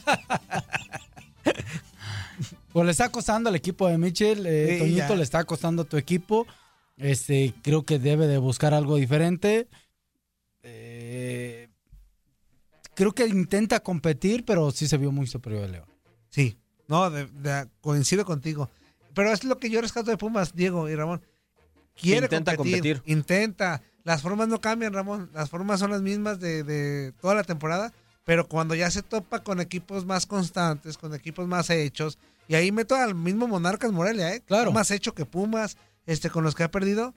Pues 2.71 2.85
le 2.85 2.91
está 2.91 3.09
costando 3.09 3.49
al 3.49 3.55
equipo 3.55 3.87
de 3.87 3.97
Mitchell, 3.97 4.45
eh, 4.45 4.73
Sí, 4.73 4.77
Toñito 4.79 5.07
ya. 5.07 5.15
le 5.15 5.23
está 5.23 5.43
costando 5.43 5.81
a 5.81 5.85
tu 5.85 5.97
equipo. 5.97 6.45
Este, 6.97 7.55
creo 7.63 7.83
que 7.83 7.97
debe 7.97 8.27
de 8.27 8.37
buscar 8.37 8.75
algo 8.75 8.95
diferente. 8.97 9.67
Eh, 10.61 11.58
creo 12.99 13.13
que 13.13 13.25
intenta 13.25 13.79
competir, 13.79 14.43
pero 14.43 14.71
sí 14.71 14.85
se 14.89 14.97
vio 14.97 15.09
muy 15.09 15.25
superior 15.25 15.63
a 15.63 15.67
León. 15.69 15.85
Sí, 16.29 16.57
no, 16.89 17.09
de- 17.09 17.27
de- 17.27 17.69
coincido 17.79 18.25
contigo. 18.25 18.69
Pero 19.13 19.31
es 19.31 19.45
lo 19.45 19.57
que 19.57 19.69
yo 19.69 19.79
rescato 19.79 20.11
de 20.11 20.17
Pumas, 20.17 20.53
Diego 20.53 20.89
y 20.89 20.95
Ramón. 20.95 21.21
Quiere 21.95 22.25
Intenta 22.25 22.57
competir, 22.57 22.97
competir. 22.97 23.11
Intenta. 23.17 23.81
Las 24.03 24.21
formas 24.21 24.49
no 24.49 24.59
cambian, 24.59 24.91
Ramón. 24.93 25.29
Las 25.33 25.49
formas 25.49 25.79
son 25.79 25.91
las 25.91 26.01
mismas 26.01 26.41
de, 26.41 26.63
de 26.63 27.13
toda 27.21 27.35
la 27.35 27.43
temporada. 27.45 27.93
Pero 28.25 28.47
cuando 28.49 28.75
ya 28.75 28.91
se 28.91 29.01
topa 29.01 29.43
con 29.43 29.61
equipos 29.61 30.05
más 30.05 30.25
constantes, 30.25 30.97
con 30.97 31.13
equipos 31.15 31.47
más 31.47 31.69
hechos, 31.69 32.17
y 32.49 32.55
ahí 32.55 32.71
meto 32.73 32.95
al 32.95 33.15
mismo 33.15 33.47
Monarcas 33.47 33.93
Morelia, 33.93 34.33
¿eh? 34.35 34.41
Claro. 34.45 34.73
Más 34.73 34.91
hecho 34.91 35.13
que 35.13 35.25
Pumas, 35.25 35.77
este, 36.05 36.29
con 36.29 36.43
los 36.43 36.53
que 36.53 36.63
ha 36.63 36.69
perdido. 36.71 37.13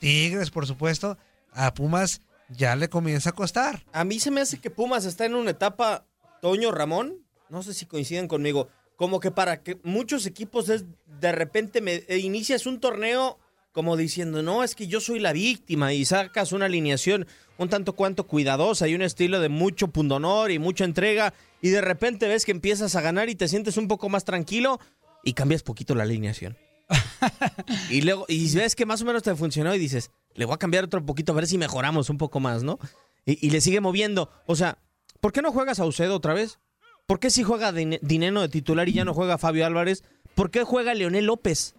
Tigres, 0.00 0.50
por 0.50 0.66
supuesto. 0.66 1.16
A 1.52 1.72
Pumas 1.74 2.20
ya 2.48 2.76
le 2.76 2.88
comienza 2.88 3.30
a 3.30 3.34
costar. 3.34 3.84
A 3.92 4.04
mí 4.04 4.20
se 4.20 4.30
me 4.30 4.40
hace 4.40 4.58
que 4.58 4.70
Pumas 4.70 5.04
está 5.04 5.24
en 5.24 5.34
una 5.34 5.50
etapa, 5.50 6.06
Toño 6.40 6.70
Ramón, 6.70 7.24
no 7.48 7.62
sé 7.62 7.74
si 7.74 7.86
coinciden 7.86 8.28
conmigo, 8.28 8.68
como 8.96 9.20
que 9.20 9.30
para 9.30 9.62
que 9.62 9.78
muchos 9.82 10.26
equipos 10.26 10.68
es 10.68 10.84
de 11.20 11.32
repente 11.32 11.80
me, 11.80 12.04
eh, 12.08 12.18
inicias 12.18 12.66
un 12.66 12.80
torneo 12.80 13.38
como 13.72 13.96
diciendo, 13.96 14.42
no, 14.42 14.62
es 14.62 14.74
que 14.74 14.86
yo 14.86 15.00
soy 15.00 15.18
la 15.18 15.32
víctima 15.32 15.94
y 15.94 16.04
sacas 16.04 16.52
una 16.52 16.66
alineación 16.66 17.26
un 17.56 17.68
tanto 17.68 17.94
cuanto 17.94 18.26
cuidadosa 18.26 18.88
y 18.88 18.94
un 18.94 19.02
estilo 19.02 19.40
de 19.40 19.48
mucho 19.48 19.88
pundonor 19.88 20.50
y 20.50 20.58
mucha 20.58 20.84
entrega 20.84 21.32
y 21.60 21.70
de 21.70 21.80
repente 21.80 22.28
ves 22.28 22.44
que 22.44 22.52
empiezas 22.52 22.96
a 22.96 23.00
ganar 23.00 23.28
y 23.28 23.34
te 23.34 23.48
sientes 23.48 23.76
un 23.76 23.88
poco 23.88 24.08
más 24.08 24.24
tranquilo 24.24 24.78
y 25.24 25.32
cambias 25.32 25.62
poquito 25.62 25.94
la 25.94 26.02
alineación. 26.02 26.56
y 27.90 28.02
luego, 28.02 28.24
y 28.28 28.52
ves 28.54 28.74
que 28.74 28.86
más 28.86 29.02
o 29.02 29.04
menos 29.04 29.22
te 29.22 29.34
funcionó 29.34 29.74
y 29.74 29.78
dices, 29.78 30.10
le 30.34 30.44
voy 30.44 30.54
a 30.54 30.58
cambiar 30.58 30.84
otro 30.84 31.04
poquito 31.04 31.32
a 31.32 31.34
ver 31.36 31.46
si 31.46 31.58
mejoramos 31.58 32.10
un 32.10 32.18
poco 32.18 32.40
más, 32.40 32.62
¿no? 32.62 32.78
Y, 33.24 33.44
y 33.46 33.50
le 33.50 33.60
sigue 33.60 33.80
moviendo. 33.80 34.30
O 34.46 34.56
sea, 34.56 34.78
¿por 35.20 35.32
qué 35.32 35.42
no 35.42 35.52
juegas 35.52 35.78
a 35.80 35.84
Ucedo 35.86 36.16
otra 36.16 36.34
vez? 36.34 36.58
¿Por 37.06 37.18
qué 37.20 37.30
si 37.30 37.42
juega 37.42 37.72
Dine- 37.72 37.98
Dineno 38.02 38.40
de 38.42 38.48
titular 38.48 38.88
y 38.88 38.92
ya 38.92 39.04
no 39.04 39.14
juega 39.14 39.38
Fabio 39.38 39.66
Álvarez? 39.66 40.02
¿Por 40.34 40.50
qué 40.50 40.62
juega 40.64 40.94
Leonel 40.94 41.26
López? 41.26 41.74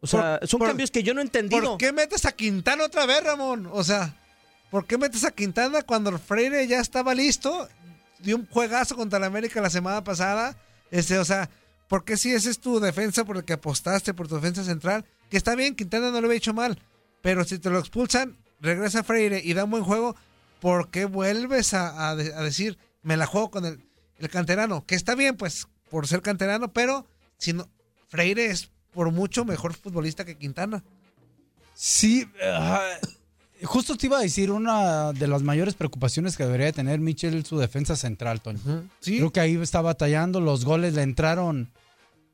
O 0.00 0.06
sea, 0.06 0.38
Por- 0.40 0.48
son 0.48 0.58
por- 0.58 0.68
cambios 0.68 0.90
que 0.90 1.02
yo 1.02 1.14
no 1.14 1.20
he 1.20 1.24
entendido. 1.24 1.62
¿Por 1.62 1.78
qué 1.78 1.92
metes 1.92 2.24
a 2.26 2.32
Quintana 2.32 2.84
otra 2.84 3.06
vez, 3.06 3.22
Ramón? 3.24 3.68
O 3.72 3.82
sea, 3.84 4.16
¿por 4.70 4.86
qué 4.86 4.98
metes 4.98 5.24
a 5.24 5.30
Quintana 5.30 5.82
cuando 5.82 6.16
Freire 6.18 6.66
ya 6.66 6.80
estaba 6.80 7.14
listo? 7.14 7.68
Dio 8.18 8.36
un 8.36 8.46
juegazo 8.46 8.96
contra 8.96 9.18
la 9.18 9.26
América 9.26 9.60
la 9.60 9.70
semana 9.70 10.04
pasada. 10.04 10.56
Este, 10.90 11.18
o 11.18 11.24
sea, 11.24 11.48
¿por 11.94 12.04
qué 12.04 12.16
si 12.16 12.32
esa 12.32 12.50
es 12.50 12.58
tu 12.58 12.80
defensa 12.80 13.24
por 13.24 13.36
el 13.36 13.44
que 13.44 13.52
apostaste, 13.52 14.14
por 14.14 14.26
tu 14.26 14.34
defensa 14.34 14.64
central? 14.64 15.04
Que 15.30 15.36
está 15.36 15.54
bien, 15.54 15.76
Quintana 15.76 16.10
no 16.10 16.20
lo 16.20 16.26
había 16.26 16.38
hecho 16.38 16.52
mal. 16.52 16.76
Pero 17.22 17.44
si 17.44 17.60
te 17.60 17.70
lo 17.70 17.78
expulsan, 17.78 18.36
regresa 18.60 19.04
Freire 19.04 19.40
y 19.44 19.54
da 19.54 19.62
un 19.62 19.70
buen 19.70 19.84
juego, 19.84 20.16
¿por 20.60 20.90
qué 20.90 21.04
vuelves 21.04 21.72
a, 21.72 22.10
a 22.10 22.16
de- 22.16 22.34
a 22.34 22.42
decir, 22.42 22.78
me 23.04 23.16
la 23.16 23.26
juego 23.26 23.52
con 23.52 23.64
el, 23.64 23.80
el 24.18 24.28
canterano? 24.28 24.84
Que 24.84 24.96
está 24.96 25.14
bien, 25.14 25.36
pues, 25.36 25.68
por 25.88 26.08
ser 26.08 26.20
canterano, 26.20 26.72
pero 26.72 27.06
si 27.38 27.52
no, 27.52 27.68
Freire 28.08 28.46
es 28.46 28.70
por 28.92 29.12
mucho 29.12 29.44
mejor 29.44 29.72
futbolista 29.72 30.24
que 30.24 30.36
Quintana. 30.36 30.82
Sí, 31.74 32.28
justo 33.62 33.96
te 33.96 34.06
iba 34.06 34.18
a 34.18 34.22
decir 34.22 34.50
una 34.50 35.12
de 35.12 35.28
las 35.28 35.42
mayores 35.42 35.74
preocupaciones 35.74 36.36
que 36.36 36.42
debería 36.44 36.72
tener 36.72 36.98
Mitchell 36.98 37.44
su 37.46 37.56
defensa 37.56 37.94
central. 37.94 38.42
Sí. 38.98 39.18
Creo 39.18 39.30
que 39.30 39.38
ahí 39.38 39.54
está 39.62 39.80
batallando, 39.80 40.40
los 40.40 40.64
goles 40.64 40.94
le 40.94 41.02
entraron 41.02 41.70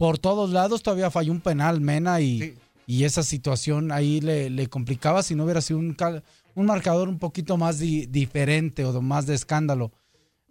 por 0.00 0.16
todos 0.18 0.48
lados, 0.48 0.82
todavía 0.82 1.10
falló 1.10 1.30
un 1.30 1.42
penal 1.42 1.82
Mena 1.82 2.22
y, 2.22 2.54
y 2.86 3.04
esa 3.04 3.22
situación 3.22 3.92
ahí 3.92 4.22
le, 4.22 4.48
le 4.48 4.66
complicaba 4.66 5.22
si 5.22 5.34
no 5.34 5.44
hubiera 5.44 5.60
sido 5.60 5.78
un, 5.78 5.94
un 6.54 6.66
marcador 6.66 7.06
un 7.10 7.18
poquito 7.18 7.58
más 7.58 7.78
di- 7.78 8.06
diferente 8.06 8.82
o 8.86 9.02
más 9.02 9.26
de 9.26 9.34
escándalo. 9.34 9.92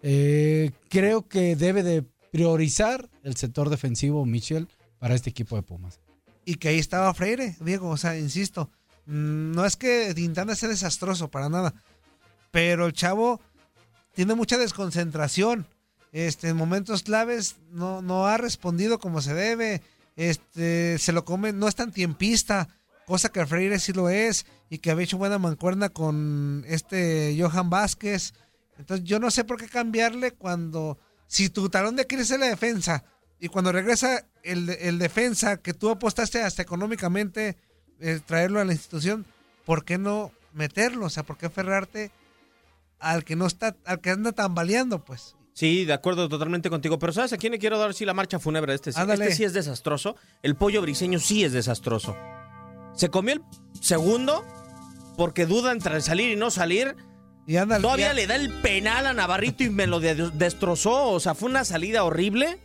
Eh, 0.04 0.70
creo 0.88 1.28
que 1.28 1.56
debe 1.56 1.82
de 1.82 2.04
priorizar 2.32 3.10
el 3.24 3.36
sector 3.38 3.72
defensivo 3.72 4.24
Mitchell 4.24 4.68
para 5.00 5.16
este 5.16 5.32
equipo 5.32 5.56
de 5.56 5.64
Pumas. 5.64 6.00
y 6.46 6.56
que 6.56 6.68
ahí 6.68 6.78
estaba 6.78 7.12
Freire, 7.16 7.56
Diego, 7.60 7.90
o 7.90 7.98
sea, 7.98 8.20
insisto, 8.20 8.70
mm, 9.08 9.52
no 9.54 9.66
es 9.66 9.76
que 9.76 10.14
Quintana 10.16 10.54
sea 10.56 10.70
desastroso 10.70 11.30
para 11.32 11.50
nada, 11.50 11.74
pero 12.52 12.86
el 12.86 12.94
chavo 12.94 13.42
tiene 14.14 14.36
mucha 14.36 14.60
desconcentración 14.60 15.66
este, 16.12 16.50
en 16.50 16.58
momentos 16.58 17.04
claves 17.04 17.58
no, 17.72 18.02
no 18.02 18.28
ha 18.28 18.38
respondido 18.38 19.00
como 19.00 19.22
se 19.22 19.34
debe, 19.34 19.82
este, 20.16 20.98
se 20.98 21.12
lo 21.12 21.26
come, 21.26 21.54
no 21.54 21.68
es 21.68 21.76
tan 21.76 21.92
tiempista, 21.92 22.68
cosa 23.06 23.30
que 23.30 23.46
Freire 23.46 23.80
sí 23.80 23.94
lo 23.94 24.10
es, 24.10 24.46
y 24.70 24.80
que 24.80 24.92
había 24.92 25.06
hecho 25.06 25.18
buena 25.18 25.40
mancuerna 25.40 25.90
con 25.90 26.64
este 26.68 27.36
Johan 27.40 27.70
Vázquez. 27.70 28.34
Entonces 28.78 29.06
yo 29.06 29.20
no 29.20 29.32
sé 29.32 29.44
por 29.44 29.58
qué 29.58 29.68
cambiarle 29.68 30.32
cuando, 30.32 30.98
si 31.28 31.50
tu 31.50 31.70
talón 31.70 31.96
de 31.96 32.04
Aquiles 32.04 32.32
es 32.32 32.40
la 32.40 32.48
defensa, 32.48 33.04
y 33.40 33.48
cuando 33.48 33.72
regresa 33.72 34.26
el, 34.44 34.70
el 34.70 35.00
defensa 35.00 35.58
que 35.58 35.74
tú 35.74 35.90
apostaste 35.90 36.42
hasta 36.42 36.62
económicamente, 36.62 37.58
eh, 38.00 38.20
traerlo 38.26 38.60
a 38.60 38.66
la 38.66 38.74
institución, 38.74 39.26
¿por 39.66 39.86
qué 39.86 39.98
no 39.98 40.32
meterlo? 40.54 41.06
O 41.06 41.10
sea, 41.10 41.24
¿por 41.24 41.38
qué 41.38 41.46
aferrarte 41.46 42.12
al 43.00 43.24
que 43.24 43.36
no 43.36 43.48
está, 43.48 43.76
al 43.86 44.02
que 44.02 44.10
anda 44.10 44.34
tambaleando, 44.34 45.04
pues? 45.04 45.36
Sí, 45.60 45.84
de 45.84 45.92
acuerdo 45.92 46.30
totalmente 46.30 46.70
contigo. 46.70 46.98
Pero 47.00 47.12
¿sabes 47.12 47.34
a 47.34 47.38
quién 47.38 47.52
le 47.52 47.60
quiero 47.60 47.78
dar 47.78 47.94
sí 47.94 48.06
la 48.06 48.14
marcha 48.14 48.40
fúnebre? 48.40 48.74
Este, 48.74 48.94
sí- 48.94 49.00
Ándale. 49.02 49.26
este 49.26 49.36
sí 49.36 49.44
es 49.44 49.52
desastroso. 49.52 50.16
El 50.42 50.56
pollo 50.56 50.82
briseño 50.82 51.20
sí 51.20 51.44
es 51.44 51.52
desastroso. 51.52 52.16
Se 52.96 53.10
comió 53.10 53.34
el 53.34 53.42
segundo 53.82 54.46
porque 55.18 55.46
duda 55.46 55.74
entre 55.74 56.00
salir 56.00 56.32
y 56.32 56.38
no 56.38 56.50
salir. 56.50 56.96
Y 57.46 57.58
anda, 57.58 57.78
Todavía 57.82 58.08
ya- 58.08 58.14
le 58.14 58.26
da 58.26 58.38
el 58.38 58.54
penal 58.62 59.06
a 59.06 59.12
Navarrito 59.12 59.64
y 59.66 59.70
me 59.70 59.86
lo 59.86 60.00
de- 60.00 60.32
destrozó. 60.34 61.10
O 61.12 61.20
sea, 61.20 61.36
fue 61.36 61.50
una 61.50 61.66
salida 61.66 62.06
horrible. 62.06 62.58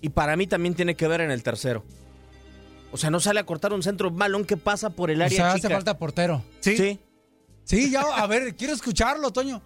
Y 0.00 0.10
para 0.10 0.36
mí 0.36 0.46
también 0.46 0.74
tiene 0.76 0.94
que 0.94 1.08
ver 1.08 1.20
en 1.20 1.32
el 1.32 1.42
tercero. 1.42 1.84
O 2.92 2.96
sea, 2.96 3.10
no 3.10 3.18
sale 3.18 3.40
a 3.40 3.44
cortar 3.46 3.72
un 3.72 3.82
centro 3.82 4.10
un 4.10 4.16
balón 4.18 4.44
que 4.44 4.56
pasa 4.56 4.90
por 4.90 5.10
el 5.10 5.20
O 5.20 5.24
área 5.24 5.36
sea, 5.36 5.52
hace 5.54 5.68
falta 5.68 5.98
portero. 5.98 6.44
Sí. 6.60 6.76
Sí. 6.76 7.00
Sí, 7.64 7.90
ya, 7.90 8.02
a 8.02 8.24
ver, 8.28 8.54
quiero 8.54 8.72
escucharlo, 8.72 9.32
Toño. 9.32 9.60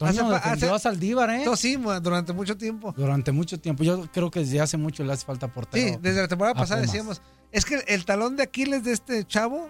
Toño 0.00 0.10
Hace 0.12 0.22
defendió 0.32 0.74
hace- 0.74 0.88
a 0.88 0.90
Saldívar, 0.92 1.28
¿eh? 1.28 1.42
No, 1.44 1.56
sí, 1.56 1.76
durante 1.76 2.32
mucho 2.32 2.56
tiempo. 2.56 2.94
Durante 2.96 3.32
mucho 3.32 3.60
tiempo. 3.60 3.84
Yo 3.84 4.10
creo 4.10 4.30
que 4.30 4.40
desde 4.40 4.58
hace 4.58 4.78
mucho 4.78 5.04
le 5.04 5.12
hace 5.12 5.26
falta 5.26 5.52
portero. 5.52 5.86
Sí, 5.94 5.98
desde 6.00 6.22
la 6.22 6.28
temporada 6.28 6.54
pasada 6.54 6.80
Pumas. 6.80 6.90
decíamos, 6.92 7.22
es 7.52 7.64
que 7.66 7.84
el 7.86 8.06
talón 8.06 8.34
de 8.36 8.44
Aquiles 8.44 8.82
de 8.82 8.92
este 8.92 9.24
chavo, 9.26 9.68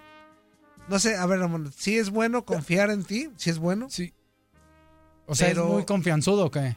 no 0.88 1.00
sé, 1.00 1.16
a 1.16 1.26
ver, 1.26 1.40
Ramón, 1.40 1.72
si 1.76 1.98
es 1.98 2.10
bueno 2.10 2.44
confiar 2.44 2.90
en 2.90 3.02
ti, 3.02 3.28
si 3.36 3.50
es 3.50 3.58
bueno. 3.58 3.88
Sí. 3.90 4.14
O 5.26 5.34
sea, 5.34 5.48
Pero- 5.48 5.64
es 5.66 5.70
muy 5.72 5.84
confianzudo, 5.84 6.46
¿o 6.46 6.50
qué? 6.52 6.76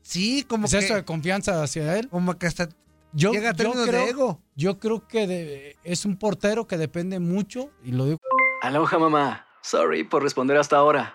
Sí, 0.00 0.42
como 0.48 0.64
¿Es 0.64 0.72
que 0.72 0.78
eso 0.78 0.94
de 0.94 1.04
confianza 1.04 1.62
hacia 1.62 1.98
él? 1.98 2.08
como 2.08 2.38
que 2.38 2.46
hasta 2.46 2.70
Yo, 3.12 3.32
llega 3.32 3.50
a 3.50 3.52
yo 3.52 3.72
creo, 3.72 3.84
de 3.86 4.08
ego. 4.08 4.40
Yo 4.54 4.78
creo 4.78 5.06
que 5.06 5.26
de- 5.26 5.76
es 5.84 6.06
un 6.06 6.16
portero 6.16 6.66
que 6.66 6.78
depende 6.78 7.18
mucho, 7.20 7.70
y 7.84 7.92
lo 7.92 8.06
digo 8.06 8.18
Aloha 8.62 8.98
mamá. 8.98 9.46
Sorry 9.60 10.02
por 10.04 10.22
responder 10.22 10.56
hasta 10.56 10.76
ahora. 10.76 11.14